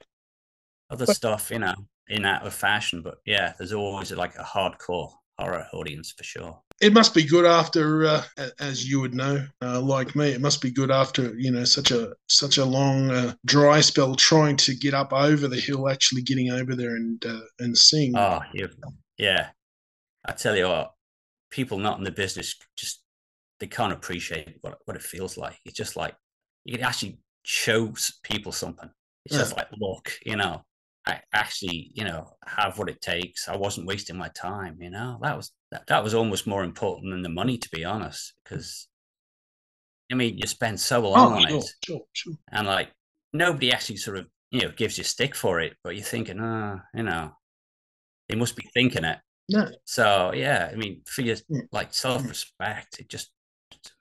Other 0.90 1.06
but, 1.06 1.16
stuff, 1.16 1.52
you 1.52 1.60
know, 1.60 1.76
in 2.08 2.26
out 2.26 2.46
of 2.46 2.54
fashion, 2.54 3.02
but 3.02 3.20
yeah, 3.26 3.54
there's 3.58 3.72
always 3.72 4.12
like 4.12 4.36
a 4.36 4.44
hardcore 4.44 5.12
horror 5.42 5.68
audience 5.74 6.12
for 6.12 6.24
sure 6.24 6.62
it 6.82 6.94
must 6.94 7.14
be 7.14 7.24
good 7.24 7.46
after, 7.46 8.06
uh, 8.06 8.24
as 8.60 8.90
you 8.90 9.00
would 9.02 9.14
know, 9.14 9.46
uh, 9.62 9.80
like 9.80 10.16
me, 10.16 10.30
it 10.30 10.42
must 10.42 10.62
be 10.62 10.72
good 10.72 10.90
after 10.90 11.36
you 11.38 11.52
know 11.52 11.64
such 11.64 11.92
a 11.92 12.14
such 12.28 12.58
a 12.58 12.66
long 12.66 13.12
uh, 13.12 13.34
dry 13.46 13.82
spell 13.82 14.16
trying 14.16 14.58
to 14.58 14.74
get 14.74 14.96
up 14.96 15.14
over 15.14 15.48
the 15.48 15.60
hill, 15.60 15.88
actually 15.88 16.24
getting 16.24 16.50
over 16.50 16.76
there 16.76 16.96
and 16.96 17.24
uh, 17.24 17.42
and 17.60 17.78
seeing. 17.78 18.18
Oh, 18.18 18.42
yeah, 18.54 18.66
yeah. 19.18 19.50
I 20.26 20.32
tell 20.34 20.56
you 20.56 20.68
what, 20.68 20.94
people 21.52 21.78
not 21.78 22.00
in 22.00 22.04
the 22.04 22.12
business 22.12 22.56
just 22.76 23.04
they 23.60 23.68
can't 23.68 23.94
appreciate 23.94 24.58
what 24.62 24.80
what 24.86 24.98
it 24.98 25.04
feels 25.04 25.38
like. 25.38 25.60
It's 25.64 25.78
just 25.78 25.96
like 25.96 26.16
you 26.66 26.78
can 26.78 26.86
actually 26.86 27.20
show 27.44 27.94
people 28.24 28.52
something. 28.52 28.90
It's 29.26 29.36
yeah. 29.36 29.42
just 29.42 29.56
like 29.56 29.68
look, 29.78 30.14
you 30.26 30.36
know. 30.36 30.66
I 31.08 31.20
actually, 31.34 31.92
you 31.94 32.04
know, 32.04 32.28
have 32.46 32.78
what 32.78 32.90
it 32.90 33.02
takes. 33.02 33.48
I 33.48 33.56
wasn't 33.56 33.88
wasting 33.88 34.18
my 34.18 34.30
time, 34.30 34.78
you 34.80 34.92
know. 34.92 35.18
That 35.22 35.36
was 35.36 35.52
that, 35.72 35.88
that 35.88 36.04
was 36.04 36.14
almost 36.14 36.46
more 36.46 36.64
important 36.64 37.12
than 37.12 37.24
the 37.24 37.30
money, 37.30 37.58
to 37.58 37.70
be 37.72 37.84
honest. 37.84 38.34
Because 38.44 38.88
I 40.12 40.16
mean, 40.16 40.38
you 40.38 40.48
spend 40.48 40.80
so 40.80 41.02
long 41.02 41.34
oh, 41.34 41.36
on 41.36 41.48
sure, 41.48 41.58
it, 41.58 41.66
sure, 41.84 42.02
sure. 42.14 42.34
and 42.52 42.68
like 42.68 42.90
nobody 43.34 43.72
actually 43.72 43.98
sort 43.98 44.18
of 44.18 44.28
you 44.52 44.62
know 44.62 44.72
gives 44.76 44.98
you 44.98 45.04
stick 45.04 45.34
for 45.34 45.60
it, 45.60 45.74
but 45.84 45.96
you're 45.96 46.04
thinking, 46.04 46.40
ah, 46.40 46.76
oh, 46.78 46.98
you 46.98 47.04
know, 47.04 47.32
they 48.30 48.36
must 48.36 48.56
be 48.56 48.68
thinking 48.74 49.04
it. 49.04 49.18
No. 49.50 49.70
So 49.86 50.34
yeah, 50.36 50.70
I 50.72 50.76
mean, 50.76 51.02
for 51.06 51.22
your 51.22 51.36
mm. 51.36 51.62
like 51.72 51.94
self 51.94 52.28
respect, 52.28 53.00
it 53.00 53.10
just 53.10 53.32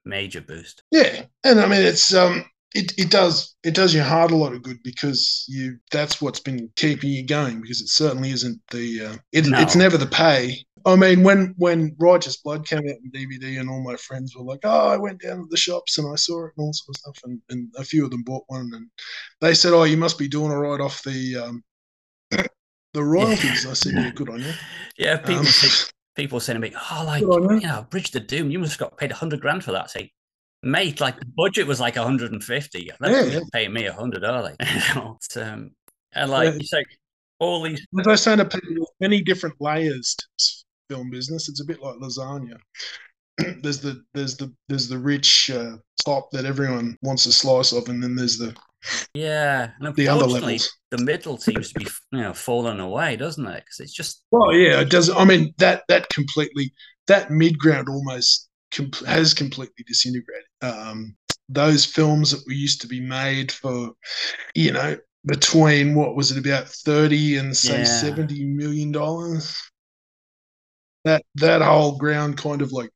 major 0.05 0.41
boost. 0.41 0.83
Yeah, 0.91 1.23
and 1.45 1.61
I 1.61 1.67
mean, 1.67 1.83
it's 1.83 2.13
um, 2.15 2.45
it, 2.75 2.93
it 2.97 3.11
does 3.11 3.57
it 3.65 3.75
does 3.75 3.95
your 3.95 4.05
heart 4.05 4.31
a 4.31 4.37
lot 4.37 4.53
of 4.53 4.63
good 4.63 4.79
because 4.85 5.45
you 5.49 5.77
that's 5.91 6.21
what's 6.21 6.41
been 6.41 6.71
keeping 6.77 7.11
you 7.11 7.27
going 7.27 7.61
because 7.61 7.81
it 7.81 7.89
certainly 7.89 8.31
isn't 8.31 8.61
the 8.71 9.07
uh, 9.07 9.17
it, 9.33 9.47
no. 9.47 9.61
it's 9.61 9.75
never 9.75 9.97
the 9.97 10.07
pay 10.07 10.57
I 10.87 10.97
mean, 10.97 11.23
when 11.23 11.55
when 11.59 11.95
Righteous 11.99 12.39
Blood 12.39 12.67
came 12.67 12.79
out 12.79 12.85
in 12.85 13.11
DVD, 13.13 13.61
and 13.61 13.69
all 13.69 13.83
my 13.83 13.97
friends 13.97 14.35
were 14.35 14.45
like, 14.45 14.61
"Oh, 14.65 14.89
I 14.89 14.97
went 14.97 15.21
down 15.21 15.39
to 15.39 15.47
the 15.51 15.57
shops 15.57 15.99
and 15.99 16.11
I 16.11 16.17
saw 16.17 16.47
it 16.47 16.53
and 16.57 16.65
all 16.65 16.73
sorts 16.73 17.07
of 17.07 17.17
stuff," 17.17 17.25
and, 17.25 17.41
and 17.51 17.69
a 17.77 17.85
few 17.85 18.05
of 18.05 18.11
them 18.11 18.23
bought 18.23 18.45
one, 18.47 18.71
and 18.73 18.89
they 19.41 19.55
said, 19.55 19.73
"Oh, 19.73 19.85
you 19.85 19.97
must 19.97 20.19
be 20.19 20.29
doing 20.29 20.51
all 20.51 20.59
right 20.59 20.81
off 20.81 21.03
the 21.03 21.37
um, 21.37 21.65
the 22.95 23.05
royalties." 23.05 23.65
Yeah. 23.65 23.71
I 23.71 23.75
said, 23.75 23.93
"Yeah, 23.95 24.11
good 24.11 24.31
on 24.31 24.41
you." 24.41 24.53
Yeah, 24.97 25.17
people 25.17 25.47
um, 25.47 25.47
people 26.15 26.41
saying 26.41 26.61
to 26.61 26.69
me, 26.69 26.75
"Oh, 26.91 27.05
like 27.07 27.23
you. 27.23 27.61
know, 27.61 27.87
Bridge 27.91 28.11
the 28.11 28.21
Doom, 28.21 28.51
you 28.51 28.59
must 28.59 28.73
have 28.73 28.91
got 28.91 28.99
paid 28.99 29.13
hundred 29.13 29.41
grand 29.41 29.65
for 29.65 29.73
that." 29.73 29.91
say, 29.91 30.13
mate, 30.63 31.01
like 31.01 31.19
the 31.19 31.27
budget 31.37 31.67
was 31.67 31.81
like 31.81 31.97
150. 31.97 32.91
They 33.01 33.11
yeah, 33.11 33.23
yeah. 33.23 33.41
paying 33.53 33.73
me 33.73 33.85
100 33.89 34.23
early. 34.23 34.55
um, 35.37 35.71
and 36.13 36.31
like 36.31 36.53
yeah. 36.53 36.59
you 36.59 36.67
say, 36.67 36.85
all 37.39 37.63
these. 37.63 37.87
As 38.07 38.27
I 38.27 38.37
to 38.37 38.87
many 39.01 39.23
different 39.23 39.57
layers 39.61 40.15
to 40.17 40.47
film 40.91 41.11
business. 41.11 41.49
It's 41.49 41.63
a 41.63 41.65
bit 41.65 41.81
like 41.81 41.97
lasagna. 41.97 42.59
there's 43.63 43.81
the 43.81 44.03
there's 44.13 44.37
the 44.37 44.53
there's 44.69 44.89
the 44.89 44.99
rich 44.99 45.51
uh, 45.51 45.77
top 46.05 46.31
that 46.33 46.45
everyone 46.45 46.99
wants 47.03 47.25
a 47.27 47.33
slice 47.33 47.73
of, 47.73 47.89
and 47.89 48.03
then 48.03 48.15
there's 48.15 48.37
the 48.37 48.55
yeah, 49.15 49.71
and 49.81 49.95
the 49.95 50.09
other 50.09 50.27
levels. 50.27 50.77
The 50.91 50.99
middle 50.99 51.39
seems 51.39 51.73
to 51.73 51.81
be 51.81 51.87
you 52.13 52.21
know 52.21 52.35
falling 52.35 52.81
away, 52.81 53.17
doesn't 53.17 53.47
it? 53.47 53.65
Because 53.65 53.81
it's 53.81 53.95
just 53.95 54.25
well, 54.31 54.53
yeah, 54.53 54.81
it 54.81 54.91
does. 54.91 55.09
I 55.09 55.25
mean 55.25 55.55
that 55.59 55.85
that 55.89 56.09
completely 56.11 56.73
that 57.07 57.31
mid 57.31 57.59
ground 57.59 57.89
almost 57.89 58.49
com- 58.73 58.91
has 59.07 59.33
completely 59.33 59.85
disintegrated. 59.87 60.47
Um, 60.63 61.17
those 61.49 61.85
films 61.85 62.31
that 62.31 62.47
were 62.47 62.53
used 62.53 62.81
to 62.83 62.87
be 62.87 63.01
made 63.01 63.51
for, 63.51 63.93
you 64.55 64.73
know, 64.73 64.97
between 65.27 65.95
what 65.95 66.15
was 66.17 66.31
it 66.31 66.39
about 66.39 66.69
30 66.69 67.37
and 67.39 67.57
say 67.57 67.79
yeah. 67.79 67.85
70 67.85 68.45
million 68.45 68.91
dollars 68.93 69.59
that 71.05 71.23
that 71.37 71.61
whole 71.63 71.97
ground 71.99 72.37
kind 72.37 72.63
of 72.63 72.73
like 72.73 72.91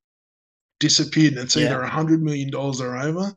disappeared, 0.80 1.34
and 1.34 1.42
it's 1.42 1.56
Yeah. 1.56 1.66
either 1.66 1.80
a 1.82 1.88
hundred 1.88 2.22
million 2.22 2.50
dollars 2.50 2.80
or 2.80 2.96
over, 2.96 3.34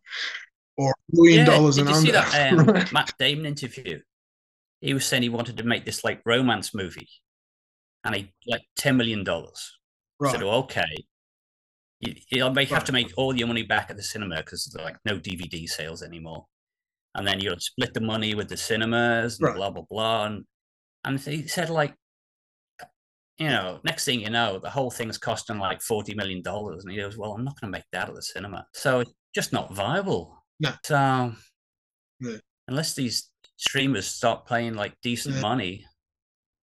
or 0.78 0.92
a 0.92 1.16
million 1.16 1.46
dollars 1.46 1.76
did 1.76 1.88
and 1.88 1.90
you 1.90 1.96
under. 1.96 2.08
see 2.08 2.12
that 2.12 2.54
um. 2.54 2.88
Matt 2.94 3.14
Damon 3.18 3.46
interview? 3.46 4.00
He 4.82 4.94
was 4.94 5.06
saying 5.06 5.24
he 5.24 5.30
wanted 5.30 5.58
to 5.58 5.64
make 5.64 5.86
this 5.86 6.04
like 6.04 6.22
romance 6.26 6.76
movie, 6.76 7.10
and 8.04 8.16
he 8.16 8.34
like 8.46 8.62
ten 8.76 8.98
million 8.98 9.24
dollars. 9.24 9.78
Right. 10.20 10.32
Said, 10.34 10.44
"Oh, 10.44 10.50
okay, 10.64 10.84
you, 12.00 12.14
you'll 12.32 12.54
make, 12.54 12.70
have 12.70 12.84
to 12.86 12.92
make 12.92 13.12
all 13.18 13.36
your 13.36 13.48
money 13.48 13.64
back 13.64 13.90
at 13.90 13.98
the 13.98 14.04
cinema 14.04 14.38
because 14.38 14.66
there's 14.66 14.84
like 14.86 14.98
no 15.06 15.18
DVD 15.20 15.68
sales 15.68 16.04
anymore, 16.04 16.46
and 17.16 17.28
then 17.28 17.40
you'll 17.40 17.60
split 17.60 17.94
the 17.94 18.02
money 18.02 18.36
with 18.36 18.50
the 18.50 18.58
cinemas 18.58 19.40
and 19.40 19.48
Right. 19.48 19.56
blah 19.56 19.70
blah 19.72 19.84
blah." 19.90 20.26
And 20.26 20.46
and 21.06 21.20
he 21.20 21.48
said 21.48 21.70
like, 21.70 21.96
you 23.40 23.48
know, 23.50 23.80
next 23.84 24.06
thing 24.06 24.22
you 24.22 24.30
know, 24.30 24.60
the 24.60 24.70
whole 24.70 24.92
thing's 24.92 25.18
costing 25.18 25.60
like 25.60 25.82
forty 25.82 26.14
million 26.16 26.42
dollars, 26.42 26.84
and 26.84 26.92
he 26.92 27.00
goes, 27.00 27.18
"Well, 27.18 27.34
I'm 27.34 27.44
not 27.44 27.60
going 27.60 27.72
to 27.72 27.78
make 27.78 27.86
that 27.92 28.10
at 28.10 28.16
the 28.16 28.22
cinema, 28.22 28.66
so 28.74 29.00
it's 29.02 29.14
just 29.34 29.54
not 29.54 29.74
viable." 29.74 30.44
No. 30.60 30.74
So 30.84 31.34
No. 32.20 32.40
unless 32.68 32.94
these 32.96 33.32
streamers 33.58 34.08
start 34.08 34.46
playing 34.46 34.74
like 34.76 34.96
decent 35.02 35.36
Yeah. 35.36 35.42
money, 35.42 35.86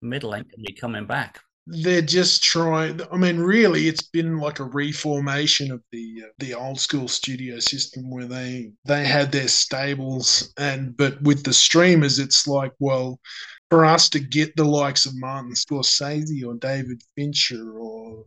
middle 0.03 0.35
be 0.65 0.73
coming 0.73 1.07
back. 1.07 1.41
They're 1.67 2.03
just 2.03 2.45
trying 2.45 3.01
i 3.13 3.17
mean 3.17 3.39
really 3.39 3.89
it's 3.89 4.03
been 4.03 4.39
like 4.39 4.61
a 4.61 4.65
reformation 4.65 5.73
of 5.73 5.83
the 5.91 6.23
uh, 6.25 6.29
the 6.39 6.55
old 6.55 6.79
school 6.79 7.09
studio 7.09 7.59
system 7.59 8.09
where 8.11 8.27
they 8.27 8.71
they 8.85 9.05
had 9.05 9.33
their 9.33 9.49
stables 9.49 10.53
and 10.59 10.97
but 10.97 11.21
with 11.23 11.43
the 11.45 11.53
streamers 11.53 12.19
it's 12.19 12.47
like 12.47 12.73
well 12.79 13.19
for 13.69 13.85
us 13.85 14.09
to 14.09 14.21
get 14.21 14.55
the 14.55 14.65
likes 14.65 15.07
of 15.07 15.17
martin 15.17 15.53
scorsese 15.53 16.47
or 16.47 16.55
david 16.55 17.01
fincher 17.17 17.79
or 17.79 18.25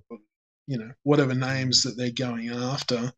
you 0.67 0.77
know 0.77 0.91
whatever 1.03 1.34
names 1.34 1.81
that 1.81 1.96
they're 1.98 2.12
going 2.12 2.50
after 2.50 3.12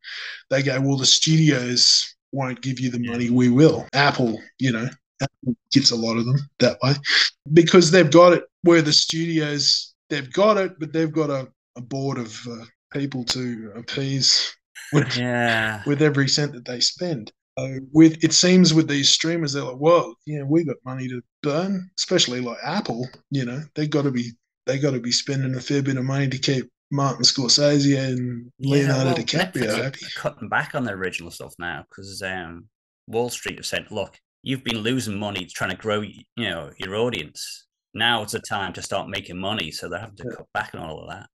they 0.50 0.62
go 0.62 0.80
well 0.80 0.96
the 0.96 1.06
studios 1.06 2.14
won't 2.32 2.62
give 2.62 2.80
you 2.80 2.90
the 2.90 2.98
money 2.98 3.28
we 3.28 3.50
will. 3.50 3.86
Apple 3.92 4.40
you 4.58 4.72
know 4.72 4.88
apple 5.20 5.54
gives 5.70 5.90
a 5.90 5.96
lot 5.96 6.16
of 6.16 6.24
them 6.24 6.36
that 6.60 6.78
way 6.82 6.94
because 7.52 7.90
they've 7.90 8.10
got 8.10 8.32
it 8.32 8.44
where 8.62 8.82
the 8.82 8.92
studios 8.92 9.91
they've 10.12 10.32
got 10.32 10.58
it, 10.58 10.78
but 10.78 10.92
they've 10.92 11.10
got 11.12 11.30
a, 11.30 11.48
a 11.76 11.80
board 11.80 12.18
of 12.18 12.38
uh, 12.48 12.64
people 12.92 13.24
to 13.24 13.72
appease 13.74 14.54
with, 14.92 15.16
Yeah. 15.16 15.82
with 15.86 16.02
every 16.02 16.28
cent 16.28 16.52
that 16.52 16.66
they 16.66 16.80
spend. 16.80 17.32
So 17.58 17.78
with 17.92 18.22
it 18.24 18.32
seems 18.32 18.72
with 18.72 18.88
these 18.88 19.08
streamers, 19.10 19.52
they're 19.52 19.64
like, 19.64 19.80
well, 19.80 20.14
yeah, 20.26 20.42
we 20.42 20.64
got 20.64 20.76
money 20.84 21.08
to 21.08 21.20
burn, 21.42 21.90
especially 21.98 22.40
like 22.40 22.58
Apple. 22.62 23.08
You 23.30 23.44
know, 23.44 23.62
they 23.74 23.86
got 23.86 24.02
to 24.02 24.10
be 24.10 24.32
they 24.66 24.78
got 24.78 24.92
to 24.92 25.00
be 25.00 25.12
spending 25.12 25.54
a 25.54 25.60
fair 25.60 25.82
bit 25.82 25.96
of 25.96 26.04
money 26.04 26.28
to 26.28 26.38
keep 26.38 26.70
Martin 26.90 27.24
Scorsese 27.24 27.98
and 27.98 28.50
Leonardo 28.60 29.04
well, 29.06 29.14
DiCaprio 29.16 29.82
happy. 29.82 30.06
cutting 30.16 30.48
back 30.48 30.74
on 30.74 30.84
their 30.84 30.96
original 30.96 31.30
stuff 31.30 31.54
now 31.58 31.84
because 31.90 32.22
um, 32.22 32.66
Wall 33.06 33.28
Street 33.28 33.56
have 33.58 33.66
said, 33.66 33.86
"Look, 33.90 34.18
you've 34.42 34.64
been 34.64 34.78
losing 34.78 35.18
money 35.18 35.44
trying 35.44 35.70
to 35.70 35.76
grow, 35.76 36.00
you 36.00 36.24
know, 36.38 36.70
your 36.78 36.96
audience. 36.96 37.66
Now 37.94 38.22
it's 38.22 38.32
the 38.32 38.40
time 38.40 38.72
to 38.74 38.82
start 38.82 39.08
making 39.08 39.38
money." 39.38 39.70
So 39.70 39.88
they're 39.88 40.00
having 40.00 40.16
to 40.16 40.24
Yeah. 40.24 40.36
cut 40.36 40.46
back 40.54 40.74
on 40.74 40.80
all 40.80 41.00
of 41.02 41.10
that. 41.10 41.28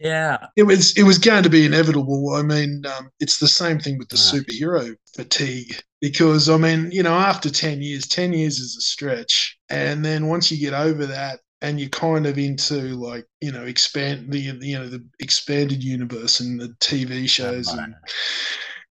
Yeah, 0.00 0.38
It 0.56 0.64
was 0.64 0.96
it 0.96 1.04
was 1.04 1.18
going 1.18 1.42
to 1.44 1.50
be 1.50 1.64
inevitable. 1.64 2.34
I 2.34 2.42
mean, 2.42 2.84
um, 2.86 3.10
it's 3.20 3.38
the 3.38 3.48
same 3.48 3.78
thing 3.78 3.98
with 3.98 4.08
the 4.08 4.16
Right. 4.16 4.42
superhero 4.44 4.96
fatigue 5.14 5.80
because 6.00 6.48
I 6.48 6.56
mean, 6.56 6.90
you 6.90 7.02
know, 7.02 7.14
after 7.14 7.50
ten 7.50 7.80
years, 7.82 8.06
ten 8.06 8.32
years 8.32 8.58
is 8.58 8.76
a 8.76 8.80
stretch, 8.80 9.58
and 9.68 10.04
then 10.04 10.26
once 10.26 10.50
you 10.50 10.58
get 10.58 10.74
over 10.74 11.06
that, 11.06 11.40
and 11.62 11.78
you're 11.78 11.88
kind 11.90 12.26
of 12.26 12.38
into 12.38 12.80
like 12.96 13.26
you 13.40 13.52
know 13.52 13.62
expand 13.64 14.32
the 14.32 14.38
you 14.40 14.78
know 14.78 14.88
the 14.88 15.04
expanded 15.20 15.82
universe 15.84 16.40
and 16.40 16.60
the 16.60 16.74
TV 16.80 17.28
shows 17.28 17.72
and 17.72 17.94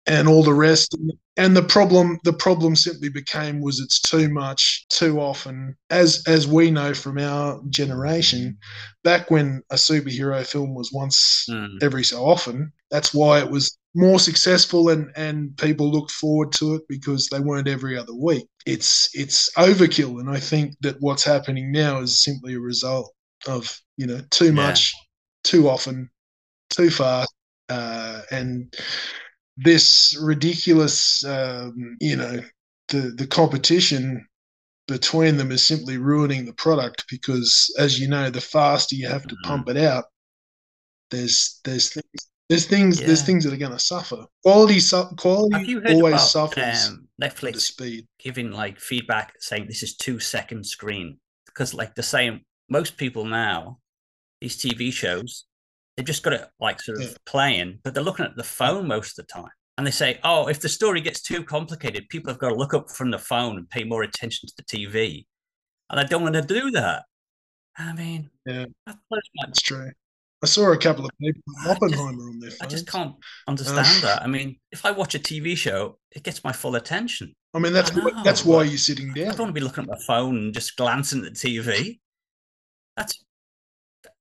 and 0.06 0.28
all 0.28 0.42
the 0.42 0.54
rest. 0.54 0.94
And 1.36 1.56
the 1.56 1.62
problem, 1.62 2.18
the 2.24 2.32
problem 2.32 2.76
simply 2.76 3.08
became 3.10 3.60
was 3.60 3.80
it's 3.80 4.00
too 4.00 4.28
much, 4.32 4.86
too 4.88 5.20
often. 5.20 5.76
As 5.90 6.22
as 6.26 6.46
we 6.46 6.70
know 6.70 6.94
from 6.94 7.18
our 7.18 7.60
generation, 7.68 8.56
back 9.04 9.30
when 9.30 9.62
a 9.70 9.76
superhero 9.76 10.46
film 10.46 10.74
was 10.74 10.92
once 10.92 11.46
Mm. 11.50 11.78
every 11.82 12.04
so 12.04 12.24
often, 12.24 12.72
that's 12.90 13.12
why 13.12 13.40
it 13.40 13.50
was 13.50 13.76
more 13.94 14.18
successful 14.18 14.88
and 14.90 15.10
and 15.16 15.56
people 15.58 15.90
looked 15.90 16.10
forward 16.10 16.52
to 16.52 16.74
it 16.74 16.82
because 16.88 17.28
they 17.28 17.40
weren't 17.40 17.68
every 17.68 17.96
other 17.98 18.14
week. 18.14 18.46
It's 18.66 19.08
it's 19.14 19.50
overkill, 19.56 20.20
and 20.20 20.30
I 20.30 20.40
think 20.40 20.74
that 20.80 20.96
what's 21.00 21.24
happening 21.24 21.70
now 21.72 22.00
is 22.00 22.22
simply 22.22 22.54
a 22.54 22.60
result 22.60 23.12
of 23.46 23.78
you 23.96 24.06
know 24.06 24.20
too 24.30 24.52
Yeah. 24.52 24.52
much, 24.52 24.94
too 25.44 25.68
often, 25.68 26.10
too 26.70 26.90
fast, 26.90 27.32
uh, 27.68 28.22
and 28.30 28.74
this 29.56 30.16
ridiculous, 30.20 31.24
um, 31.24 31.96
you 32.00 32.16
know, 32.16 32.40
the 32.88 33.12
the 33.16 33.26
competition 33.26 34.26
between 34.86 35.36
them 35.36 35.50
is 35.50 35.64
simply 35.64 35.98
ruining 35.98 36.44
the 36.44 36.52
product 36.54 37.04
because, 37.10 37.74
as 37.78 37.98
you 37.98 38.08
know, 38.08 38.30
the 38.30 38.40
faster 38.40 38.94
you 38.94 39.08
have 39.08 39.26
to 39.26 39.34
Mhm. 39.34 39.42
pump 39.44 39.68
it 39.68 39.76
out, 39.76 40.04
there's 41.10 41.60
there's 41.64 41.92
things 41.92 42.04
there's 42.48 42.66
things 42.66 42.98
there's 43.00 43.22
things 43.22 43.44
that 43.44 43.52
are 43.52 43.56
going 43.56 43.72
to 43.72 43.78
suffer. 43.78 44.24
Quality 44.44 44.78
su- 44.80 45.08
quality 45.16 45.76
always 45.88 46.14
about 46.14 46.28
suffers 46.28 46.88
um, 46.88 47.08
Netflix 47.20 47.60
speed. 47.62 48.06
giving 48.20 48.52
like 48.52 48.78
feedback 48.78 49.34
saying 49.40 49.66
this 49.66 49.82
is 49.82 49.96
two 49.96 50.20
second 50.20 50.64
screen 50.64 51.18
because 51.46 51.74
like 51.74 51.94
the 51.94 52.02
same 52.02 52.42
most 52.68 52.96
people 52.96 53.24
now 53.24 53.80
these 54.40 54.56
tv 54.56 54.92
shows 54.92 55.45
they've 55.96 56.06
just 56.06 56.22
got 56.22 56.32
it 56.34 56.44
like 56.60 56.80
sort 56.80 56.98
of 56.98 57.04
Yeah. 57.04 57.10
playing 57.26 57.78
but 57.82 57.94
they're 57.94 58.02
looking 58.02 58.24
at 58.26 58.36
the 58.36 58.44
phone 58.44 58.86
most 58.86 59.18
of 59.18 59.26
the 59.26 59.32
time 59.32 59.50
and 59.78 59.86
they 59.86 59.90
say 59.90 60.18
oh 60.24 60.48
if 60.48 60.60
the 60.60 60.68
story 60.68 61.00
gets 61.00 61.20
too 61.22 61.42
complicated 61.44 62.08
people 62.08 62.30
have 62.32 62.38
got 62.40 62.50
to 62.50 62.54
look 62.54 62.74
up 62.74 62.90
from 62.90 63.10
the 63.10 63.18
phone 63.18 63.56
and 63.56 63.68
pay 63.70 63.84
more 63.84 64.02
attention 64.02 64.48
to 64.48 64.54
the 64.58 64.62
tv 64.64 65.26
and 65.90 65.98
i 66.00 66.04
don't 66.04 66.22
want 66.22 66.34
to 66.34 66.42
do 66.42 66.70
that 66.70 67.04
i 67.78 67.92
mean 67.92 68.30
Yeah. 68.46 68.66
that 68.86 68.96
blows 69.10 69.22
my- 69.36 69.46
That's 69.46 69.62
true. 69.62 69.90
I 70.42 70.46
saw 70.48 70.70
a 70.70 70.76
couple 70.76 71.04
of 71.06 71.10
people 71.20 71.42
I 71.64 71.74
just- 71.88 72.00
on 72.02 72.38
their 72.40 72.50
i 72.60 72.66
just 72.66 72.86
can't 72.86 73.12
uh, 73.12 73.50
understand 73.50 74.02
that 74.02 74.22
i 74.26 74.26
mean 74.26 74.58
if 74.70 74.84
i 74.84 74.90
watch 74.90 75.14
a 75.14 75.18
tv 75.18 75.56
show 75.56 75.98
it 76.12 76.22
gets 76.22 76.44
my 76.44 76.52
full 76.52 76.76
attention 76.76 77.32
I 77.54 77.58
mean, 77.58 77.72
that's 77.72 77.90
I 77.96 78.00
why, 78.00 78.22
that's 78.22 78.44
why 78.44 78.64
you're 78.64 78.76
sitting 78.76 79.14
there. 79.14 79.28
I 79.28 79.30
don't 79.30 79.38
want 79.46 79.48
to 79.48 79.54
be 79.54 79.62
looking 79.62 79.84
at 79.84 79.88
my 79.88 79.96
phone 80.06 80.36
and 80.36 80.52
just 80.52 80.76
glancing 80.76 81.24
at 81.24 81.32
the 81.32 81.40
TV. 81.40 81.98
That's, 82.98 83.24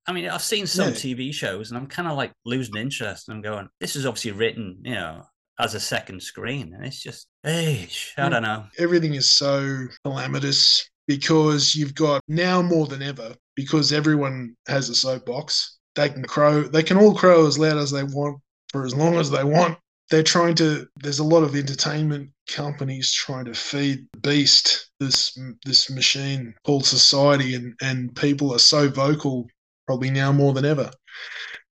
I 0.08 0.12
mean, 0.12 0.28
I've 0.28 0.42
seen 0.42 0.66
some 0.66 0.90
Yeah. 0.90 0.94
TV 0.94 1.32
shows 1.34 1.70
and 1.70 1.78
I'm 1.78 1.86
kind 1.86 2.08
of 2.08 2.16
like 2.16 2.32
losing 2.44 2.76
interest. 2.76 3.28
And 3.28 3.36
I'm 3.36 3.42
going, 3.42 3.68
this 3.80 3.96
is 3.96 4.06
obviously 4.06 4.32
written, 4.32 4.78
you 4.84 4.94
know, 4.94 5.22
as 5.58 5.74
a 5.74 5.80
second 5.80 6.22
screen. 6.22 6.74
And 6.74 6.84
it's 6.84 7.02
just, 7.02 7.26
hey, 7.42 7.88
I 8.16 8.28
don't 8.28 8.42
know. 8.42 8.66
everything 8.78 9.14
is 9.14 9.30
so 9.30 9.86
calamitous 10.04 10.88
because 11.08 11.74
you've 11.74 11.94
got 11.94 12.20
now 12.28 12.62
more 12.62 12.86
than 12.86 13.02
ever 13.02 13.34
because 13.54 13.92
everyone 13.92 14.54
has 14.68 14.88
a 14.88 14.94
soapbox 14.94 15.78
they 15.94 16.08
can 16.10 16.22
crow 16.24 16.62
they 16.62 16.82
can 16.82 16.98
all 16.98 17.14
crow 17.14 17.46
as 17.46 17.58
loud 17.58 17.78
as 17.78 17.90
they 17.90 18.02
want 18.02 18.38
for 18.70 18.84
as 18.84 18.94
long 18.94 19.14
as 19.16 19.30
they 19.30 19.44
want 19.44 19.78
they're 20.10 20.22
trying 20.22 20.54
to 20.54 20.86
there's 20.96 21.20
a 21.20 21.24
lot 21.24 21.42
of 21.44 21.54
entertainment 21.54 22.28
companies 22.50 23.12
trying 23.12 23.44
to 23.44 23.54
feed 23.54 24.06
the 24.12 24.18
beast 24.18 24.90
this 25.00 25.38
this 25.64 25.88
machine 25.90 26.52
called 26.64 26.84
society 26.84 27.54
and 27.54 27.72
and 27.80 28.14
people 28.16 28.52
are 28.52 28.58
so 28.58 28.88
vocal 28.88 29.46
probably 29.86 30.10
now 30.10 30.32
more 30.32 30.52
than 30.52 30.64
ever 30.64 30.90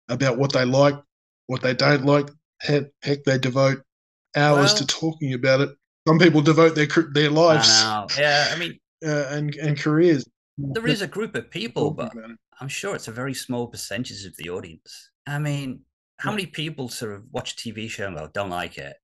about 0.08 0.38
what 0.38 0.52
they 0.52 0.64
like 0.64 0.94
what 1.46 1.62
they 1.62 1.74
don't 1.74 2.04
like 2.04 2.30
heck, 2.60 2.84
heck 3.02 3.24
they 3.24 3.38
devote 3.38 3.82
hours 4.36 4.74
to 4.74 4.86
talking 4.86 5.34
about 5.34 5.60
it 5.60 5.70
some 6.06 6.18
people 6.18 6.40
devote 6.40 6.74
their 6.74 6.86
their 7.12 7.30
lives 7.30 7.68
I. 7.70 8.06
Yeah, 8.18 8.48
I 8.52 8.58
mean, 8.58 8.78
uh, 9.06 9.26
and 9.30 9.54
and 9.56 9.78
careers. 9.78 10.24
there 10.56 10.86
is 10.86 11.02
a 11.02 11.06
group 11.06 11.34
of 11.34 11.50
people, 11.50 11.90
but. 11.92 12.12
I'm 12.60 12.66
sure 12.66 12.96
it's 12.96 13.06
a 13.06 13.12
very 13.12 13.34
small 13.34 13.68
percentage 13.68 14.24
of 14.24 14.34
the 14.36 14.50
audience. 14.50 15.10
I 15.28 15.38
mean, 15.38 15.82
how 16.18 16.30
Yeah. 16.30 16.36
many 16.38 16.46
people 16.46 16.88
sort 16.88 17.12
of 17.12 17.22
watch 17.30 17.52
a 17.52 17.56
TV 17.56 17.88
show 17.88 18.08
and 18.08 18.16
go, 18.16 18.26
don't 18.34 18.50
like 18.50 18.76
it, 18.78 18.96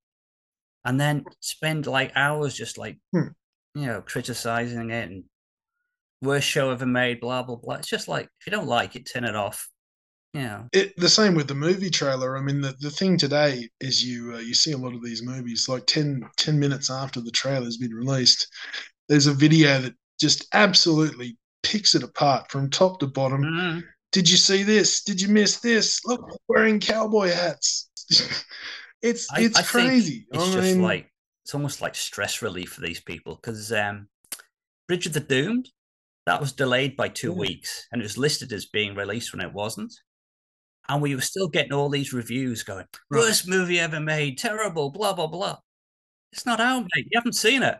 and 0.83 0.99
then 0.99 1.23
spend 1.39 1.87
like 1.87 2.11
hours 2.17 2.53
just 2.53 2.77
like, 2.77 2.97
Hmm. 3.13 3.29
you 3.73 3.85
know, 3.85 4.01
criticizing 4.01 4.89
it 4.89 5.09
and 5.09 5.23
worst 6.21 6.47
show 6.47 6.71
ever 6.71 6.85
made, 6.85 7.19
blah 7.19 7.43
blah 7.43 7.55
blah. 7.57 7.75
It's 7.75 7.87
just 7.87 8.07
like 8.07 8.27
if 8.39 8.47
you 8.47 8.51
don't 8.51 8.67
like 8.67 8.95
it, 8.95 9.09
turn 9.11 9.23
it 9.25 9.35
off. 9.35 9.67
Yeah. 10.33 10.63
It, 10.73 10.93
the 10.97 11.07
same 11.07 11.33
with 11.33 11.47
the 11.47 11.55
movie 11.55 11.89
trailer. 11.89 12.37
I 12.37 12.41
mean, 12.41 12.59
the, 12.59 12.75
the 12.81 12.89
thing 12.89 13.17
today 13.17 13.69
is 13.79 14.03
you 14.03 14.33
uh, 14.35 14.39
you 14.39 14.53
see 14.53 14.73
a 14.73 14.77
lot 14.77 14.93
of 14.93 15.01
these 15.01 15.23
movies 15.23 15.69
like 15.69 15.85
10, 15.85 16.27
10 16.35 16.59
minutes 16.59 16.89
after 16.89 17.21
the 17.21 17.31
trailer's 17.31 17.77
been 17.77 17.93
released. 17.93 18.47
There's 19.07 19.27
a 19.27 19.33
video 19.33 19.79
that 19.79 19.93
just 20.19 20.47
absolutely 20.53 21.37
picks 21.63 21.95
it 21.95 22.03
apart 22.03 22.51
from 22.51 22.69
top 22.69 22.99
to 22.99 23.07
bottom. 23.07 23.43
Mhm. 23.43 23.83
Did 24.11 24.29
you 24.29 24.35
see 24.37 24.63
this? 24.63 25.03
Did 25.03 25.21
you 25.21 25.29
miss 25.29 25.59
this? 25.61 26.03
Look, 26.05 26.21
wearing 26.49 26.79
cowboy 26.81 27.29
hats. 27.29 27.89
it's 29.01 29.31
I- 29.31 29.41
it's 29.41 29.57
I 29.59 29.63
crazy. 29.63 30.27
it's 30.31 30.43
I 30.43 30.51
just 30.53 30.77
like 30.77 31.09
it's 31.43 31.53
almost 31.55 31.81
like 31.81 31.95
stress 31.95 32.41
relief 32.41 32.73
for 32.73 32.81
these 32.81 32.99
people 32.99 33.35
because 33.35 33.71
um, 33.71 34.09
Bridge 34.87 35.05
of 35.05 35.13
the 35.13 35.19
Doomed 35.21 35.69
that 36.25 36.39
was 36.41 36.53
delayed 36.53 36.95
by 36.97 37.07
two 37.09 37.29
Yeah. 37.31 37.37
weeks 37.39 37.87
and 37.91 38.01
it 38.01 38.05
was 38.05 38.17
listed 38.17 38.51
as 38.51 38.65
being 38.65 38.95
released 38.95 39.33
when 39.33 39.45
it 39.45 39.53
wasn't. 39.53 39.93
and 40.87 41.01
we 41.01 41.15
were 41.15 41.21
still 41.21 41.47
getting 41.47 41.73
all 41.73 41.89
these 41.89 42.13
reviews 42.13 42.61
going, 42.61 42.85
worst 43.09 43.47
movie 43.47 43.79
ever 43.79 43.99
made, 43.99 44.37
terrible, 44.37 44.91
blah 44.91 45.13
blah 45.13 45.25
blah. 45.27 45.57
It's 46.31 46.45
not 46.45 46.59
out, 46.59 46.83
mate. 46.95 47.07
You 47.09 47.17
haven't 47.19 47.33
seen 47.33 47.63
it. 47.63 47.79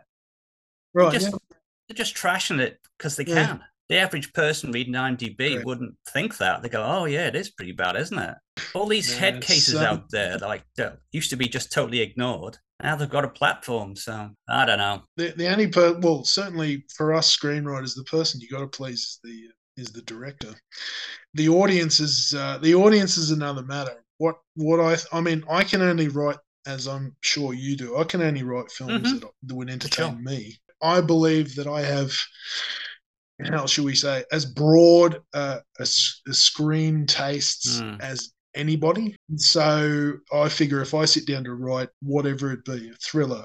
Right. 0.92 1.10
They're 1.12 1.20
just, 1.20 1.32
yeah. 1.32 1.56
they're 1.88 1.94
just 1.96 2.16
trashing 2.16 2.58
it 2.58 2.80
because 2.98 3.14
they 3.16 3.24
Yeah. 3.24 3.46
can. 3.46 3.64
The 3.88 3.98
average 3.98 4.32
person 4.32 4.72
reading 4.72 4.94
IMDb 4.94 5.52
Correct. 5.52 5.64
wouldn't 5.66 5.94
think 6.08 6.38
that. 6.38 6.62
They 6.62 6.68
go, 6.68 6.82
"Oh 6.82 7.04
yeah, 7.04 7.28
it 7.28 7.36
is 7.36 7.50
pretty 7.50 7.72
bad, 7.72 7.96
isn't 7.96 8.18
it?" 8.18 8.34
All 8.74 8.86
these 8.86 9.16
head 9.16 9.40
cases 9.42 9.76
um, 9.76 9.84
out 9.84 10.10
there, 10.10 10.38
that, 10.38 10.46
like 10.46 10.64
used 11.12 11.30
to 11.30 11.36
be 11.36 11.48
just 11.48 11.70
totally 11.72 12.00
ignored. 12.00 12.58
Now 12.82 12.96
they've 12.96 13.08
got 13.08 13.24
a 13.24 13.28
platform, 13.28 13.94
so 13.96 14.30
I 14.48 14.64
don't 14.66 14.78
know. 14.78 15.02
The, 15.16 15.32
the 15.36 15.48
only 15.48 15.68
per 15.68 15.98
well, 16.00 16.24
certainly 16.24 16.84
for 16.94 17.14
us 17.14 17.34
screenwriters, 17.34 17.94
the 17.94 18.04
person 18.04 18.40
you 18.40 18.48
got 18.48 18.60
to 18.60 18.66
please 18.66 19.00
is 19.00 19.20
the 19.22 19.48
is 19.82 19.88
the 19.92 20.02
director. 20.02 20.52
The 21.34 21.48
audience 21.48 22.00
is 22.00 22.34
uh, 22.36 22.58
the 22.58 22.74
audience 22.74 23.16
is 23.16 23.30
another 23.30 23.62
matter. 23.62 24.02
What 24.18 24.36
what 24.56 24.80
I 24.80 24.96
I 25.16 25.20
mean, 25.20 25.44
I 25.48 25.62
can 25.62 25.80
only 25.80 26.08
write 26.08 26.38
as 26.66 26.88
I'm 26.88 27.14
sure 27.20 27.54
you 27.54 27.76
do. 27.76 27.98
I 27.98 28.04
can 28.04 28.20
only 28.20 28.42
write 28.42 28.72
films 28.72 29.12
Mhm. 29.12 29.20
that, 29.20 29.30
that 29.44 29.54
would 29.54 29.70
entertain 29.70 30.06
Sure. 30.14 30.18
me. 30.22 30.56
I 30.82 31.00
believe 31.00 31.54
that 31.54 31.68
I 31.68 31.82
have. 31.82 32.12
How 33.44 33.66
should 33.66 33.84
we 33.84 33.94
say? 33.94 34.24
As 34.32 34.46
broad 34.46 35.20
uh, 35.34 35.58
a, 35.78 35.82
a 35.82 36.34
screen 36.34 37.06
tastes 37.06 37.80
Mm. 37.82 38.00
as 38.00 38.32
anybody. 38.54 39.14
So 39.36 40.14
I 40.32 40.48
figure 40.48 40.80
if 40.80 40.94
I 40.94 41.04
sit 41.04 41.26
down 41.26 41.44
to 41.44 41.52
write 41.54 41.90
whatever 42.00 42.52
it 42.52 42.64
be, 42.64 42.88
a 42.88 42.94
thriller, 42.94 43.44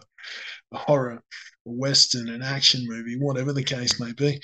a 0.72 0.78
horror, 0.78 1.22
a 1.66 1.70
western, 1.70 2.30
an 2.30 2.42
action 2.42 2.86
movie, 2.88 3.18
whatever 3.20 3.52
the 3.52 3.64
case 3.64 4.00
may 4.00 4.14
be, 4.14 4.40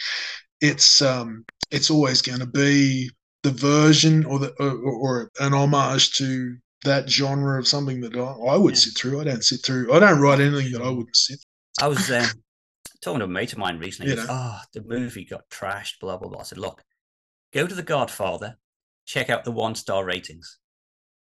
it's 0.59 1.01
um 1.01 1.45
it's 1.71 1.89
always 1.89 2.21
going 2.21 2.39
to 2.39 2.45
be 2.47 3.09
the 3.43 3.51
version 3.51 4.25
or 4.25 4.39
the 4.39 4.53
or, 4.59 4.71
or 4.71 5.31
an 5.39 5.53
homage 5.53 6.11
to 6.17 6.57
that 6.83 7.09
genre 7.09 7.57
of 7.59 7.67
something 7.67 8.01
that 8.01 8.15
I, 8.17 8.21
I 8.53 8.57
would 8.57 8.73
Yeah. 8.75 8.79
sit 8.79 8.97
through. 8.97 9.21
I 9.21 9.23
don't 9.23 9.43
sit 9.45 9.63
through. 9.63 9.93
I 9.93 9.99
don't 9.99 10.19
write 10.19 10.41
anything 10.41 10.71
that 10.73 10.81
I 10.81 10.89
wouldn't 10.89 11.15
sit. 11.15 11.39
I 11.81 11.87
was 11.87 12.11
um, 12.11 12.25
talking 13.01 13.19
to 13.19 13.25
a 13.25 13.27
mate 13.27 13.53
of 13.53 13.59
mine 13.59 13.79
recently. 13.79 14.11
He 14.11 14.17
goes, 14.17 14.27
oh, 14.29 14.59
the 14.73 14.83
movie 14.83 15.25
got 15.25 15.49
trashed, 15.49 15.99
blah, 15.99 16.17
blah, 16.17 16.29
blah. 16.29 16.39
I 16.39 16.43
said, 16.43 16.57
look, 16.57 16.83
go 17.53 17.67
to 17.67 17.75
The 17.75 17.83
Godfather, 17.83 18.57
check 19.05 19.29
out 19.29 19.43
the 19.43 19.51
one 19.51 19.75
star 19.75 20.05
ratings. 20.05 20.59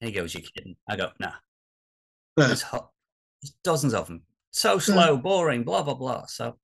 And 0.01 0.09
he 0.09 0.15
goes, 0.15 0.33
You're 0.33 0.43
kidding. 0.43 0.75
I 0.87 0.95
go, 0.95 1.09
Nah, 1.19 1.31
there's, 2.35 2.61
ho- 2.61 2.91
there's 3.41 3.55
dozens 3.63 3.93
of 3.93 4.07
them. 4.07 4.21
So 4.51 4.79
slow, 4.79 5.17
boring, 5.17 5.63
blah, 5.63 5.83
blah, 5.83 5.93
blah. 5.93 6.25
So 6.27 6.57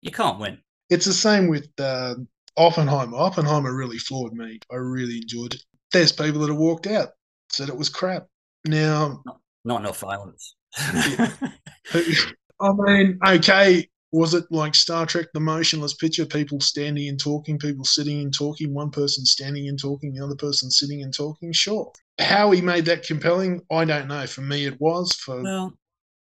you 0.00 0.10
can't 0.10 0.38
win. 0.40 0.58
It's 0.90 1.06
the 1.06 1.12
same 1.12 1.48
with 1.48 1.68
uh, 1.78 2.14
Oppenheimer. 2.56 3.16
Oppenheimer 3.16 3.74
really 3.74 3.98
floored 3.98 4.34
me. 4.34 4.58
I 4.70 4.76
really 4.76 5.18
enjoyed 5.18 5.54
it. 5.54 5.62
There's 5.92 6.12
people 6.12 6.40
that 6.40 6.48
have 6.48 6.58
walked 6.58 6.86
out, 6.86 7.10
said 7.50 7.68
it 7.68 7.76
was 7.76 7.88
crap. 7.88 8.26
Now, 8.64 9.22
Not 9.64 9.80
enough 9.80 10.00
violence. 10.00 10.56
I 10.76 12.72
mean, 12.72 13.18
okay, 13.26 13.88
was 14.14 14.32
it 14.32 14.44
like 14.50 14.76
Star 14.76 15.06
Trek: 15.06 15.26
The 15.34 15.40
Motionless 15.40 15.94
Picture? 15.94 16.24
People 16.24 16.60
standing 16.60 17.08
and 17.08 17.18
talking, 17.18 17.58
people 17.58 17.84
sitting 17.84 18.20
and 18.20 18.32
talking, 18.32 18.72
one 18.72 18.90
person 18.90 19.24
standing 19.24 19.68
and 19.68 19.78
talking, 19.78 20.14
the 20.14 20.24
other 20.24 20.36
person 20.36 20.70
sitting 20.70 21.02
and 21.02 21.12
talking. 21.12 21.52
Sure. 21.52 21.92
How 22.20 22.52
he 22.52 22.60
made 22.60 22.84
that 22.84 23.02
compelling, 23.02 23.60
I 23.72 23.84
don't 23.84 24.06
know. 24.06 24.24
For 24.28 24.40
me, 24.42 24.66
it 24.66 24.80
was. 24.80 25.12
For 25.14 25.42
well, 25.42 25.72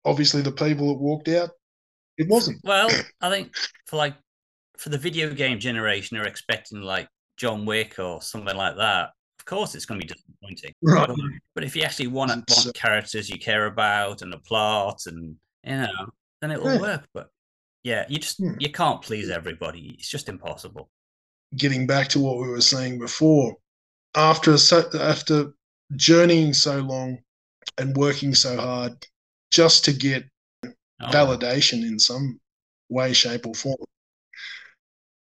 obviously 0.04 0.40
the 0.40 0.52
people 0.52 0.88
that 0.88 1.00
walked 1.00 1.28
out, 1.28 1.50
it 2.16 2.28
wasn't. 2.28 2.60
well, 2.62 2.90
I 3.20 3.28
think 3.28 3.52
for 3.86 3.96
like 3.96 4.14
for 4.76 4.90
the 4.90 4.98
video 4.98 5.34
game 5.34 5.58
generation, 5.58 6.16
they're 6.16 6.28
expecting 6.28 6.80
like 6.80 7.08
John 7.36 7.66
Wick 7.66 7.98
or 7.98 8.22
something 8.22 8.56
like 8.56 8.76
that. 8.76 9.10
Of 9.40 9.46
course, 9.46 9.74
it's 9.74 9.84
going 9.84 10.00
to 10.00 10.06
be 10.06 10.14
disappointing. 10.14 10.72
Right. 10.80 11.08
But, 11.08 11.16
but 11.56 11.64
if 11.64 11.74
you 11.74 11.82
actually 11.82 12.06
want 12.06 12.30
want 12.30 12.74
characters 12.74 13.28
you 13.28 13.38
care 13.38 13.66
about 13.66 14.22
and 14.22 14.32
a 14.32 14.38
plot, 14.38 15.00
and 15.06 15.34
you 15.64 15.76
know, 15.76 16.06
then 16.40 16.52
it 16.52 16.62
will 16.62 16.74
Yeah. 16.74 16.80
work. 16.80 17.08
But 17.12 17.30
yeah, 17.84 18.06
you 18.08 18.18
just 18.18 18.38
Hmm. 18.38 18.54
you 18.58 18.70
can't 18.72 19.02
please 19.02 19.30
everybody. 19.30 19.96
It's 19.98 20.08
just 20.08 20.28
impossible. 20.28 20.90
Getting 21.56 21.86
back 21.86 22.08
to 22.08 22.20
what 22.20 22.38
we 22.38 22.48
were 22.48 22.60
saying 22.60 22.98
before, 22.98 23.56
after 24.16 24.58
so, 24.58 24.90
after 24.98 25.52
journeying 25.94 26.54
so 26.54 26.80
long 26.80 27.18
and 27.78 27.96
working 27.96 28.34
so 28.34 28.56
hard 28.56 29.06
just 29.52 29.84
to 29.84 29.92
get 29.92 30.24
Oh, 31.00 31.08
validation 31.10 31.82
in 31.82 31.98
some 31.98 32.40
way, 32.88 33.12
shape, 33.12 33.46
or 33.46 33.54
form 33.54 33.76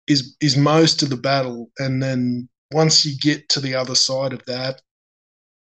is 0.07 0.37
is 0.41 0.57
most 0.57 1.03
of 1.03 1.11
the 1.11 1.17
battle. 1.17 1.71
And 1.79 2.03
then 2.03 2.49
once 2.73 3.05
you 3.05 3.17
get 3.19 3.49
to 3.51 3.61
the 3.61 3.75
other 3.75 3.95
side 3.95 4.33
of 4.33 4.45
that, 4.47 4.83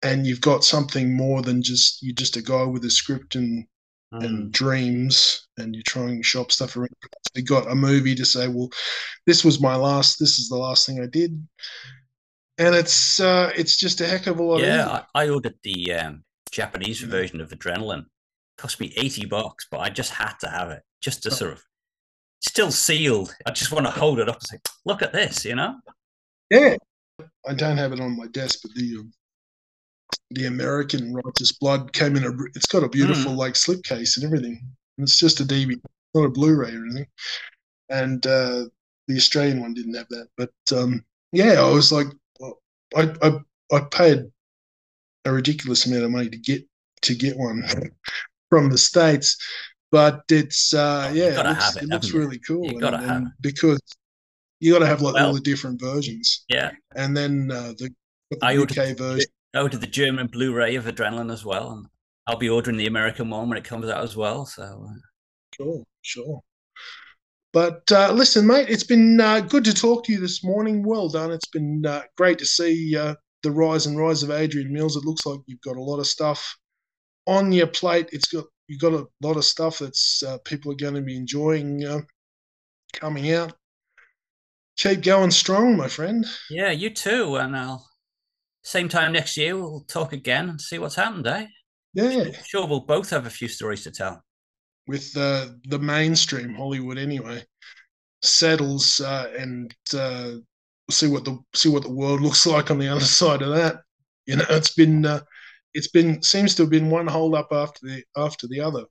and 0.02 0.26
you've 0.26 0.42
got 0.42 0.64
something 0.64 1.16
more 1.16 1.42
than 1.42 1.62
just 1.62 2.02
you're 2.02 2.14
just 2.14 2.36
a 2.36 2.42
guy 2.42 2.64
with 2.64 2.84
a 2.84 2.90
script 2.90 3.34
and 3.34 3.66
mm, 4.20 4.24
and 4.26 4.52
dreams, 4.52 5.48
and 5.58 5.74
you're 5.74 5.82
trying 5.86 6.16
to 6.18 6.22
shop 6.22 6.52
stuff 6.52 6.76
around. 6.76 6.90
You 7.34 7.42
got 7.42 7.70
a 7.70 7.74
movie 7.74 8.14
to 8.14 8.24
say, 8.24 8.48
well, 8.48 8.70
this 9.26 9.44
was 9.44 9.60
my 9.60 9.76
last. 9.76 10.18
This 10.18 10.38
is 10.38 10.48
the 10.48 10.56
last 10.56 10.86
thing 10.86 11.00
I 11.02 11.06
did, 11.06 11.46
and 12.58 12.74
it's 12.74 13.20
uh, 13.20 13.52
it's 13.56 13.76
just 13.76 14.00
a 14.00 14.06
heck 14.06 14.26
of 14.26 14.38
a 14.38 14.42
lot. 14.42 14.60
yeah. 14.60 15.02
I, 15.14 15.24
I 15.24 15.28
ordered 15.28 15.58
the 15.62 15.92
um, 15.92 16.24
Japanese 16.50 17.02
Yeah. 17.02 17.08
version 17.08 17.40
of 17.40 17.50
Adrenaline. 17.50 18.06
Cost 18.58 18.80
me 18.80 18.92
eighty 18.96 19.26
bucks, 19.26 19.66
but 19.70 19.80
I 19.80 19.90
just 19.90 20.12
had 20.12 20.34
to 20.40 20.48
have 20.48 20.70
it 20.70 20.82
just 21.02 21.22
to 21.24 21.30
Oh. 21.30 21.34
sort 21.34 21.52
of 21.52 21.62
still 22.40 22.70
sealed. 22.70 23.34
I 23.46 23.50
just 23.50 23.72
want 23.72 23.84
to 23.86 23.90
hold 23.90 24.18
it 24.18 24.28
up 24.28 24.36
and 24.36 24.46
say, 24.46 24.58
"Look 24.86 25.02
at 25.02 25.12
this," 25.12 25.44
you 25.44 25.54
know. 25.54 25.76
Yeah, 26.50 26.76
I 27.46 27.54
don't 27.54 27.76
have 27.76 27.92
it 27.92 28.00
on 28.00 28.16
my 28.16 28.28
desk, 28.28 28.60
but 28.62 28.72
the 28.74 28.96
um, 29.00 29.12
the 30.30 30.46
American 30.46 31.12
Righteous 31.12 31.52
Blood 31.52 31.92
came 31.92 32.16
in 32.16 32.24
a. 32.24 32.30
It's 32.54 32.66
got 32.66 32.82
a 32.82 32.88
beautiful 32.88 33.32
like 33.34 33.54
slipcase 33.54 34.16
and 34.16 34.24
everything. 34.24 34.60
And 34.98 35.06
it's 35.06 35.18
just 35.18 35.40
a 35.40 35.44
DVD, 35.44 35.80
not 36.14 36.24
a 36.24 36.30
Blu-ray 36.30 36.74
or 36.74 36.84
anything. 36.84 37.06
And 37.88 38.26
uh, 38.26 38.64
the 39.08 39.16
Australian 39.16 39.60
one 39.60 39.74
didn't 39.74 39.94
have 39.94 40.08
that, 40.08 40.28
but 40.36 40.50
um, 40.76 41.04
yeah, 41.32 41.60
I 41.60 41.70
was 41.70 41.92
like, 41.92 42.08
well, 42.40 42.60
I, 42.96 43.14
I 43.22 43.38
I 43.72 43.80
paid 43.90 44.24
a 45.24 45.32
ridiculous 45.32 45.86
amount 45.86 46.04
of 46.04 46.10
money 46.10 46.28
to 46.28 46.36
get 46.36 46.66
to 47.02 47.14
get 47.14 47.36
one 47.36 47.62
from 48.50 48.70
the 48.70 48.78
states. 48.78 49.36
But 49.92 50.22
it's 50.30 50.74
uh, 50.74 51.08
Oh, 51.10 51.14
yeah, 51.14 51.40
it 51.40 51.46
looks, 51.46 51.76
it, 51.76 51.82
it 51.84 51.88
looks 51.88 52.10
really 52.10 52.38
cool. 52.40 52.72
You 52.72 52.80
gotta 52.80 52.98
have 52.98 53.16
and 53.16 53.28
because 53.40 53.80
you 54.58 54.72
got 54.72 54.80
to 54.80 54.86
have 54.86 55.02
like 55.02 55.20
all 55.20 55.34
the 55.34 55.40
different 55.40 55.80
versions 55.80 56.44
Yeah, 56.48 56.72
and 56.94 57.16
then 57.16 57.50
uh, 57.50 57.74
the, 57.78 57.94
the 58.30 58.62
UK 58.62 58.96
version. 58.96 59.30
I 59.56 59.62
ordered 59.62 59.80
the 59.80 59.86
German 59.86 60.26
Blu-ray 60.26 60.74
of 60.76 60.84
Adrenaline 60.84 61.32
as 61.32 61.44
well, 61.44 61.72
and 61.72 61.86
I'll 62.26 62.36
be 62.36 62.50
ordering 62.50 62.76
the 62.76 62.86
American 62.86 63.30
one 63.30 63.48
when 63.48 63.56
it 63.56 63.64
comes 63.64 63.88
out 63.88 64.04
as 64.04 64.14
well. 64.14 64.44
So 64.44 64.86
uh, 64.88 64.94
Sure, 65.56 65.82
sure. 66.02 66.40
But 67.52 67.90
uh, 67.90 68.12
listen, 68.12 68.46
mate, 68.46 68.68
it's 68.68 68.84
been 68.84 69.18
uh, 69.18 69.40
good 69.40 69.64
to 69.64 69.72
talk 69.72 70.04
to 70.04 70.12
you 70.12 70.20
this 70.20 70.44
morning. 70.44 70.82
Well 70.82 71.08
done. 71.08 71.32
It's 71.32 71.48
been 71.48 71.86
uh, 71.86 72.02
great 72.18 72.38
to 72.38 72.44
see 72.44 72.94
uh, 72.94 73.14
the 73.42 73.50
rise 73.50 73.86
and 73.86 73.96
rise 73.96 74.22
of 74.22 74.30
Adrian 74.30 74.70
Milnes. 74.70 74.96
It 74.96 75.06
looks 75.06 75.24
like 75.24 75.40
you've 75.46 75.62
got 75.62 75.78
a 75.78 75.82
lot 75.82 76.00
of 76.00 76.06
stuff 76.06 76.58
on 77.26 77.50
your 77.50 77.68
plate. 77.68 78.10
It's 78.12 78.28
got 78.28 78.44
you've 78.68 78.80
got 78.80 78.92
a 78.92 79.06
lot 79.22 79.38
of 79.38 79.44
stuff 79.46 79.78
that's 79.78 80.22
uh, 80.22 80.36
people 80.44 80.70
are 80.72 80.76
going 80.76 80.94
to 80.94 81.00
be 81.00 81.16
enjoying 81.16 81.82
uh, 81.82 82.00
coming 82.92 83.32
out. 83.32 83.54
Keep 84.76 85.02
going 85.02 85.30
strong, 85.30 85.78
my 85.78 85.88
friend. 85.88 86.26
yeah, 86.50 86.72
you 86.72 86.90
too, 86.90 87.36
and 87.36 87.56
I'll 87.56 87.88
same 88.66 88.88
time 88.88 89.12
next 89.12 89.36
year 89.36 89.56
we'll 89.56 89.84
talk 89.88 90.12
again 90.12 90.48
and 90.50 90.60
see 90.60 90.78
what's 90.78 90.96
happened. 90.96 91.26
Eh? 91.26 91.46
Yeah, 91.94 92.24
Sure, 92.44 92.66
we'll 92.66 92.80
both 92.80 93.08
have 93.10 93.26
a 93.26 93.30
few 93.30 93.48
stories 93.48 93.82
to 93.84 93.90
tell. 93.90 94.22
with 94.88 95.16
uh, 95.16 95.46
the 95.68 95.78
mainstream 95.78 96.54
Hollywood 96.54 96.98
anyway 96.98 97.42
settles 98.22 99.00
uh, 99.00 99.30
and 99.38 99.72
uh, 99.94 100.32
see 100.90 101.06
what 101.08 101.24
the 101.24 101.38
see 101.54 101.68
what 101.68 101.84
the 101.84 101.92
world 101.92 102.20
looks 102.26 102.46
like 102.46 102.70
on 102.70 102.78
the 102.78 102.88
other 102.88 103.04
side 103.20 103.42
of 103.42 103.54
that. 103.54 103.76
You 104.26 104.36
know, 104.36 104.44
it's 104.50 104.74
been 104.74 105.06
uh, 105.06 105.20
it's 105.74 105.88
been 105.88 106.22
seems 106.22 106.54
to 106.56 106.62
have 106.62 106.70
been 106.70 106.90
one 106.90 107.06
hold 107.06 107.34
up 107.34 107.48
after 107.52 107.80
the 107.86 108.02
after 108.16 108.46
the 108.48 108.60
other. 108.60 108.84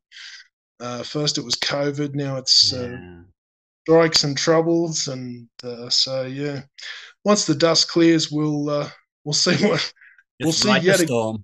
Uh, 0.80 1.04
first 1.04 1.38
it 1.38 1.46
was 1.46 1.56
COVID, 1.56 2.16
now 2.16 2.38
it's 2.38 2.74
uh, 2.74 2.98
strikes 3.84 4.24
and 4.24 4.38
troubles, 4.38 5.08
and 5.08 5.48
uh, 5.64 5.90
so 5.90 6.24
yeah. 6.24 6.62
Once 7.24 7.46
the 7.46 7.56
dust 7.56 7.90
clears, 7.90 8.32
we'll 8.32 8.70
uh, 8.70 8.90
we'll 9.26 9.34
see 9.34 9.56
what 9.68 9.94
we'll 10.42 10.54
see 10.54 10.70
ride 10.70 10.82
the 10.84 10.86
yet 10.86 11.02
ag- 11.02 11.08
storm. 11.08 11.44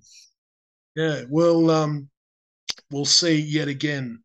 yeah, 0.96 1.22
we'll 1.28 1.70
um, 1.70 2.08
we'll 2.90 3.04
see 3.04 3.38
yet 3.38 3.68
again 3.68 4.22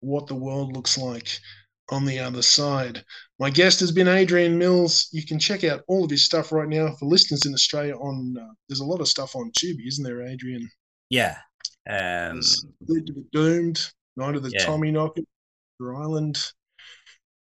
what 0.00 0.26
the 0.26 0.34
world 0.34 0.74
looks 0.76 0.98
like 0.98 1.38
on 1.90 2.04
the 2.04 2.18
other 2.18 2.42
side. 2.42 3.02
My 3.38 3.48
guest 3.50 3.80
has 3.80 3.92
been 3.92 4.08
Adrian 4.08 4.58
Milnes. 4.58 5.08
You 5.12 5.24
can 5.24 5.38
check 5.38 5.62
out 5.64 5.82
all 5.88 6.04
of 6.04 6.10
his 6.10 6.24
stuff 6.24 6.52
right 6.52 6.68
now 6.68 6.94
for 6.98 7.06
listeners 7.06 7.46
in 7.46 7.54
Australia. 7.54 7.96
On 7.96 8.36
uh, 8.38 8.52
there's 8.68 8.80
a 8.80 8.84
lot 8.84 9.00
of 9.00 9.08
stuff 9.08 9.34
on 9.36 9.50
Tubi, 9.58 9.86
isn't 9.88 10.04
there, 10.04 10.22
Adrian? 10.26 10.68
Yeah. 11.10 11.36
Um, 11.88 12.40
There's 12.40 12.64
of 12.80 12.86
the 12.88 13.24
Doomed, 13.32 13.92
Night 14.16 14.34
of 14.34 14.42
the 14.42 14.50
Yeah. 14.50 14.64
Tommy 14.64 14.90
Knocker, 14.90 15.22
Island, 15.80 16.36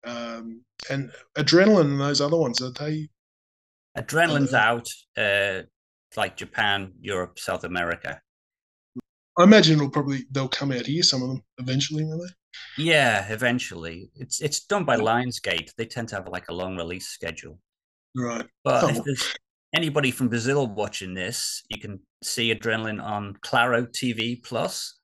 um, 0.07 0.63
and 0.89 1.11
Adrenaline, 1.37 1.91
and 1.93 2.01
those 2.01 2.21
other 2.23 2.37
ones. 2.39 2.63
Are 2.63 2.71
they? 2.71 3.09
Adrenaline's 3.97 4.55
Uh, 4.55 4.57
out. 4.57 4.89
Uh, 5.17 5.63
like 6.17 6.37
Japan, 6.37 6.93
Europe, 7.01 7.39
South 7.39 7.63
America. 7.65 8.21
I 9.39 9.45
imagine 9.45 9.77
it'll 9.77 9.91
probably 9.91 10.25
they'll 10.33 10.49
come 10.49 10.73
out 10.73 10.87
here. 10.87 11.03
Some 11.05 11.23
of 11.23 11.29
them 11.29 11.43
eventually, 11.59 12.05
will 12.05 12.19
they? 12.19 12.83
Yeah, 12.83 13.33
eventually. 13.33 14.11
It's 14.17 14.41
it's 14.41 14.65
done 14.67 14.85
by 14.85 14.97
Lionsgate. 14.97 15.71
They 15.77 15.87
tend 15.87 16.09
to 16.09 16.17
have 16.17 16.29
like 16.29 16.49
a 16.49 16.53
long 16.55 16.77
release 16.77 17.07
schedule. 17.09 17.61
Right. 18.17 18.45
But 18.65 18.85
Oh. 18.85 18.89
if 18.89 19.05
there's 19.05 19.35
anybody 19.75 20.11
from 20.11 20.29
Brazil 20.29 20.67
watching 20.67 21.15
this, 21.15 21.63
you 21.69 21.81
can 21.81 22.01
see 22.25 22.53
Adrenaline 22.53 23.01
on 23.03 23.37
Claro 23.43 23.87
TV 23.87 24.43
Plus. 24.43 24.99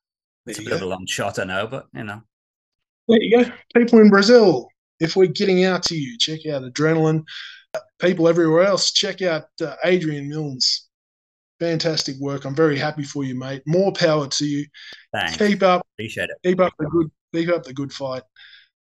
It's 0.46 0.58
a 0.58 0.62
bit 0.62 0.70
you 0.70 0.74
of 0.76 0.82
a 0.82 0.86
long 0.86 1.06
shot, 1.06 1.38
I 1.38 1.44
know, 1.44 1.66
but 1.68 1.86
you 1.94 2.02
know. 2.04 2.22
There 3.08 3.22
you 3.22 3.44
go. 3.44 3.52
People 3.76 4.00
in 4.00 4.10
Brazil, 4.10 4.68
if 4.98 5.14
we're 5.14 5.26
getting 5.26 5.64
out 5.64 5.84
to 5.84 5.96
you, 5.96 6.18
check 6.18 6.44
out 6.46 6.62
Adrenaline. 6.62 7.22
People 7.98 8.28
everywhere 8.28 8.64
else, 8.64 8.92
check 8.92 9.22
out 9.22 9.44
uh, 9.62 9.74
Adrian 9.84 10.28
Milnes. 10.28 10.88
Fantastic 11.60 12.16
work. 12.20 12.44
I'm 12.44 12.54
very 12.54 12.76
happy 12.78 13.02
for 13.02 13.24
you, 13.24 13.34
mate. 13.34 13.62
More 13.66 13.90
power 13.92 14.26
to 14.28 14.44
you. 14.44 14.66
Thanks. 15.12 15.36
Keep 15.38 15.62
up, 15.62 15.86
Appreciate 15.94 16.28
it. 16.28 16.36
keep 16.44 16.60
up 16.60 16.74
the 16.78 16.86
good, 16.86 17.10
keep 17.34 17.48
up 17.48 17.62
the 17.62 17.72
good 17.72 17.92
fight, 17.92 18.22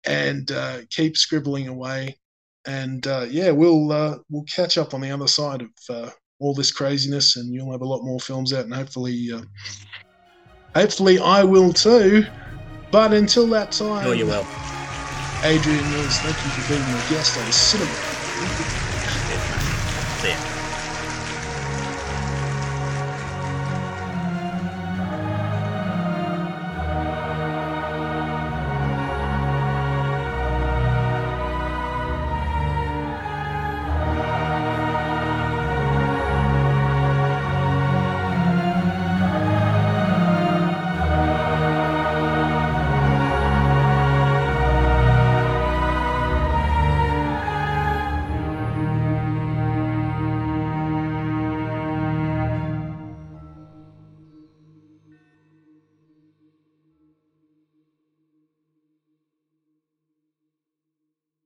and 0.05 0.51
uh, 0.53 0.79
keep 0.91 1.17
scribbling 1.17 1.69
away. 1.69 2.19
And 2.67 3.07
uh, 3.07 3.27
yeah, 3.31 3.51
we'll 3.51 3.91
uh, 3.91 4.19
we'll 4.29 4.45
catch 4.45 4.77
up 4.77 4.93
on 4.93 5.01
the 5.01 5.11
other 5.11 5.27
side 5.29 5.63
of 5.63 5.71
uh, 5.89 6.11
all 6.39 6.53
this 6.53 6.71
craziness, 6.71 7.37
and 7.37 7.55
you'll 7.55 7.73
have 7.73 7.81
a 7.81 7.87
lot 7.87 8.05
more 8.05 8.21
films 8.21 8.53
out, 8.53 8.67
and 8.67 8.75
hopefully, 8.75 9.31
uh, 9.33 9.41
hopefully, 10.75 11.19
I 11.19 11.43
will 11.43 11.73
too. 11.73 12.27
But 12.91 13.15
until 13.15 13.47
that 13.49 13.73
time, 13.73 14.05
Sure 14.05 14.15
you 14.15 14.27
will. 14.27 14.47
Adrian 15.45 15.91
Milnes, 15.91 16.19
thank 16.19 16.37
you 16.37 16.51
for 16.51 16.69
being 16.69 16.83
my 16.83 17.07
guest 17.09 17.39
on 17.39 17.47
the 17.47 17.53
Cinema. 17.53 18.80
Ya. 20.23 20.50